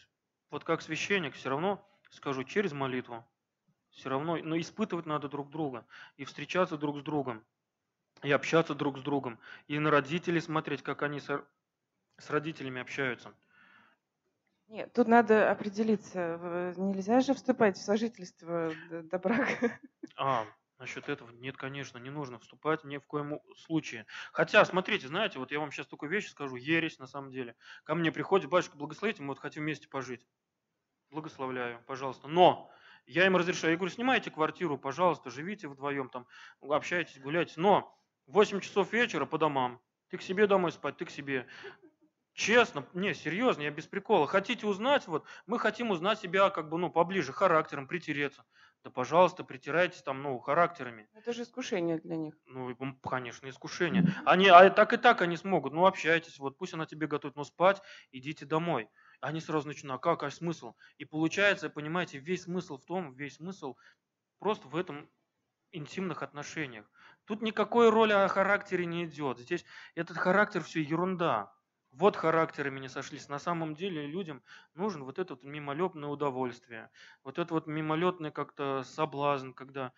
[0.50, 3.26] Вот как священник все равно скажу через молитву.
[3.92, 5.86] Все равно, но испытывать надо друг друга
[6.18, 7.44] и встречаться друг с другом
[8.24, 11.44] и общаться друг с другом, и на родителей смотреть, как они с,
[12.18, 13.34] с родителями общаются.
[14.68, 16.74] Нет, тут надо определиться.
[16.78, 19.80] Нельзя же вступать в сожительство до брака.
[20.16, 20.46] А,
[20.78, 24.06] насчет этого нет, конечно, не нужно вступать ни в коем случае.
[24.32, 27.56] Хотя, смотрите, знаете, вот я вам сейчас такую вещь скажу, ересь на самом деле.
[27.84, 30.26] Ко мне приходит, батюшка, благословите, мы вот хотим вместе пожить.
[31.10, 32.30] Благословляю, пожалуйста.
[32.30, 32.72] Но
[33.06, 36.28] я им разрешаю, я говорю, снимайте квартиру, пожалуйста, живите вдвоем, там,
[36.62, 37.54] общайтесь, гуляйте.
[37.58, 37.97] Но
[38.28, 39.82] 8 часов вечера по домам.
[40.10, 41.47] Ты к себе домой спать, ты к себе.
[42.34, 44.26] Честно, не, серьезно, я без прикола.
[44.26, 48.45] Хотите узнать, вот, мы хотим узнать себя как бы, ну, поближе, характером, притереться.
[48.84, 51.08] Да, пожалуйста, притирайтесь там, ну, характерами.
[51.14, 52.34] Это же искушение для них.
[52.45, 54.06] Ну, конечно, искушение.
[54.26, 55.74] Они, а так и так они смогут.
[55.74, 57.82] Ну, общайтесь, вот, пусть она тебе готовит, но спать,
[58.12, 58.89] идите домой.
[59.22, 60.74] Они сразу начинают, а как, а смысл?
[60.97, 63.78] И получается, понимаете, весь смысл в том, весь смысл
[64.39, 65.09] просто в этом
[65.72, 66.91] интимных отношениях.
[67.26, 69.39] Тут никакой роли о характере не идет.
[69.39, 69.63] Здесь
[69.95, 71.53] этот характер все ерунда.
[71.91, 73.30] Вот характерами не сошлись.
[73.30, 74.43] На самом деле людям
[74.74, 76.89] нужен вот это вот мимолетное удовольствие.
[77.24, 79.93] Вот это вот мимолетный как-то соблазн, когда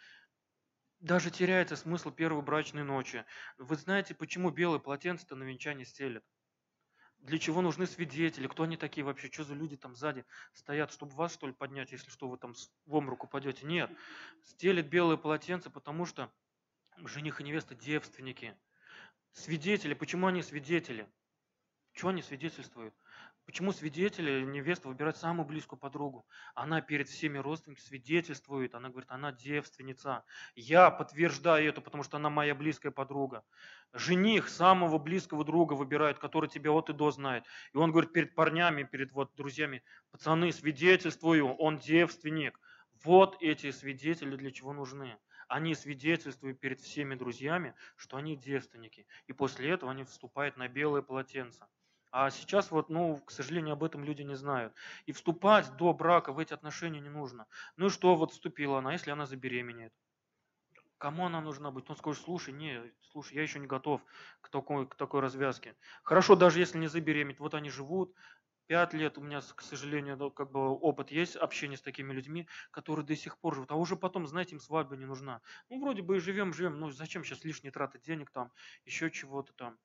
[1.00, 3.26] даже теряется смысл первой брачной ночи.
[3.58, 6.24] Вы знаете, почему белые полотенце-то на венчание стелят?
[7.24, 8.48] Для чего нужны свидетели?
[8.48, 9.32] Кто они такие вообще?
[9.32, 12.54] Что за люди там сзади стоят, чтобы вас, что ли, поднять, если что, вы там
[12.86, 13.66] в обморок упадете?
[13.66, 13.90] Нет.
[14.44, 16.30] Стелят белые полотенца, потому что
[16.98, 18.58] жених и невеста девственники.
[19.32, 21.10] Свидетели, почему они свидетели?
[21.94, 22.94] Чего они свидетельствуют?
[23.46, 26.26] Почему свидетели, невеста выбирает самую близкую подругу?
[26.56, 30.24] Она перед всеми родственниками свидетельствует, она говорит, она девственница.
[30.56, 33.44] Я подтверждаю это, потому что она моя близкая подруга.
[33.92, 37.44] Жених самого близкого друга выбирает, который тебя от и до знает.
[37.74, 42.58] И он говорит перед парнями, перед вот друзьями, пацаны, свидетельствую, он девственник.
[43.04, 45.18] Вот эти свидетели для чего нужны
[45.50, 49.06] они свидетельствуют перед всеми друзьями, что они девственники.
[49.28, 51.68] И после этого они вступают на белое полотенце.
[52.14, 54.76] А сейчас вот, ну, к сожалению, об этом люди не знают.
[55.08, 57.48] И вступать до брака в эти отношения не нужно.
[57.76, 59.94] Ну и что, вот вступила она, если она забеременеет?
[61.00, 61.90] Кому она нужна быть?
[61.90, 64.02] Он скажет, слушай, не, слушай, я еще не готов
[64.42, 65.76] к такой, к такой развязке.
[66.04, 68.16] Хорошо, даже если не забеременеть, вот они живут,
[68.68, 73.06] Пять лет у меня, к сожалению, как бы опыт есть общения с такими людьми, которые
[73.06, 73.72] до сих пор живут.
[73.72, 75.42] А уже потом, знаете, им свадьба не нужна.
[75.70, 76.80] Ну, вроде бы и живем, живем.
[76.80, 78.54] Ну, зачем сейчас лишние траты денег там,
[78.86, 79.78] еще чего-то там.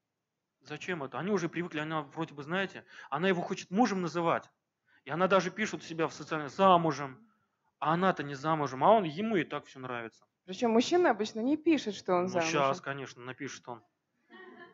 [0.60, 1.18] Зачем это?
[1.18, 4.50] Они уже привыкли, она вроде бы, знаете, она его хочет мужем называть.
[5.04, 7.28] И она даже пишет себя в социальных замужем.
[7.80, 10.26] А она-то не замужем, а он ему и так все нравится.
[10.44, 12.50] Причем мужчина обычно не пишет, что он Ну, замужем.
[12.50, 13.82] сейчас, конечно, напишет он.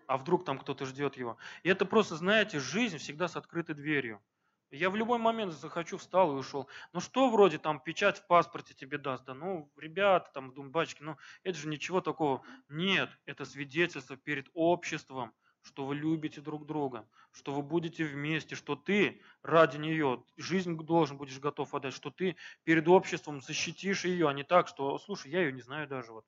[0.06, 1.38] А вдруг там кто-то ждет его?
[1.62, 4.22] И это просто, знаете, жизнь всегда с открытой дверью.
[4.70, 6.68] Я в любой момент захочу, встал и ушел.
[6.92, 9.24] Ну что вроде там печать в паспорте тебе даст?
[9.24, 12.42] Да ну, ребята там, думбачки, ну это же ничего такого.
[12.68, 15.32] Нет, это свидетельство перед обществом,
[15.64, 21.16] что вы любите друг друга, что вы будете вместе, что ты ради нее жизнь должен
[21.16, 25.40] будешь готов отдать, что ты перед обществом защитишь ее, а не так, что, слушай, я
[25.40, 26.26] ее не знаю даже вот.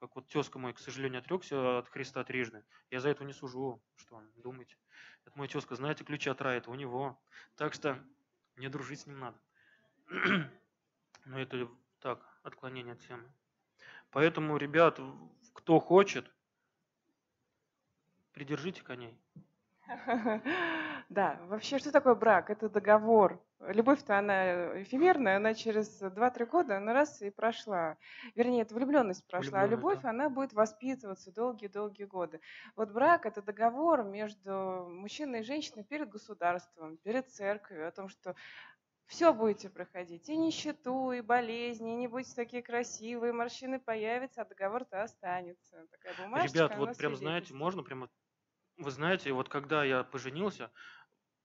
[0.00, 2.64] Как вот тезка мой, к сожалению, отрекся от Христа трижды.
[2.90, 3.82] Я за это не сужу.
[3.96, 4.76] Что думаете?
[5.24, 7.20] Это мой тезка, знаете, ключи от рая, это у него.
[7.56, 7.98] Так что
[8.56, 9.38] не дружить с ним надо.
[11.24, 11.68] Но это
[11.98, 13.28] так, отклонение от темы.
[14.10, 15.00] Поэтому, ребят,
[15.52, 16.30] кто хочет,
[18.38, 19.18] придержите коней.
[21.08, 22.50] Да, вообще, что такое брак?
[22.50, 23.42] Это договор.
[23.58, 27.96] Любовь-то она эфемерная, она через 2-3 года, она раз и прошла.
[28.36, 30.10] Вернее, это влюбленность прошла, а любовь, да.
[30.10, 32.40] она будет воспитываться долгие-долгие годы.
[32.76, 38.36] Вот брак– это договор между мужчиной и женщиной перед государством, перед церковью, о том, что
[39.06, 44.44] все будете проходить, и нищету, и болезни, и не будете такие красивые, морщины появятся, а
[44.44, 45.86] договор-то останется.
[45.90, 48.08] Такая бумажечка, Ребят, вот прям, знаете, можно прямо...
[48.78, 50.70] Вы знаете, вот когда я поженился,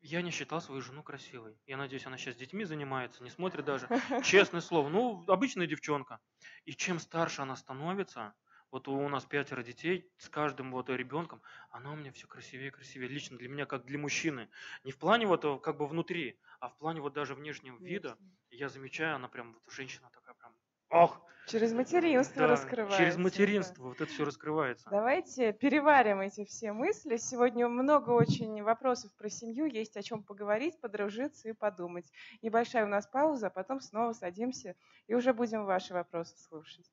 [0.01, 1.57] я не считал свою жену красивой.
[1.65, 3.87] Я надеюсь, она сейчас с детьми занимается, не смотрит даже.
[4.23, 6.19] Честное слово, ну, обычная девчонка.
[6.65, 8.35] И чем старше она становится,
[8.69, 12.71] вот у нас пятеро детей, с каждым вот ребенком, она у меня все красивее и
[12.71, 13.09] красивее.
[13.09, 14.49] Лично для меня, как для мужчины.
[14.83, 18.17] Не в плане вот э, как бы внутри, а в плане вот даже внешнего вида.
[18.51, 20.55] Я замечаю, она прям, вот женщина такая прям,
[20.89, 22.97] ох, Через материнство да, раскрывается.
[22.97, 23.21] через да.
[23.21, 24.89] материнство вот это все раскрывается.
[24.89, 27.17] Давайте переварим эти все мысли.
[27.17, 32.11] Сегодня много очень вопросов про семью, есть о чем поговорить, подружиться и подумать.
[32.41, 34.75] Небольшая у нас пауза, а потом снова садимся
[35.07, 36.89] и уже будем ваши вопросы слушать.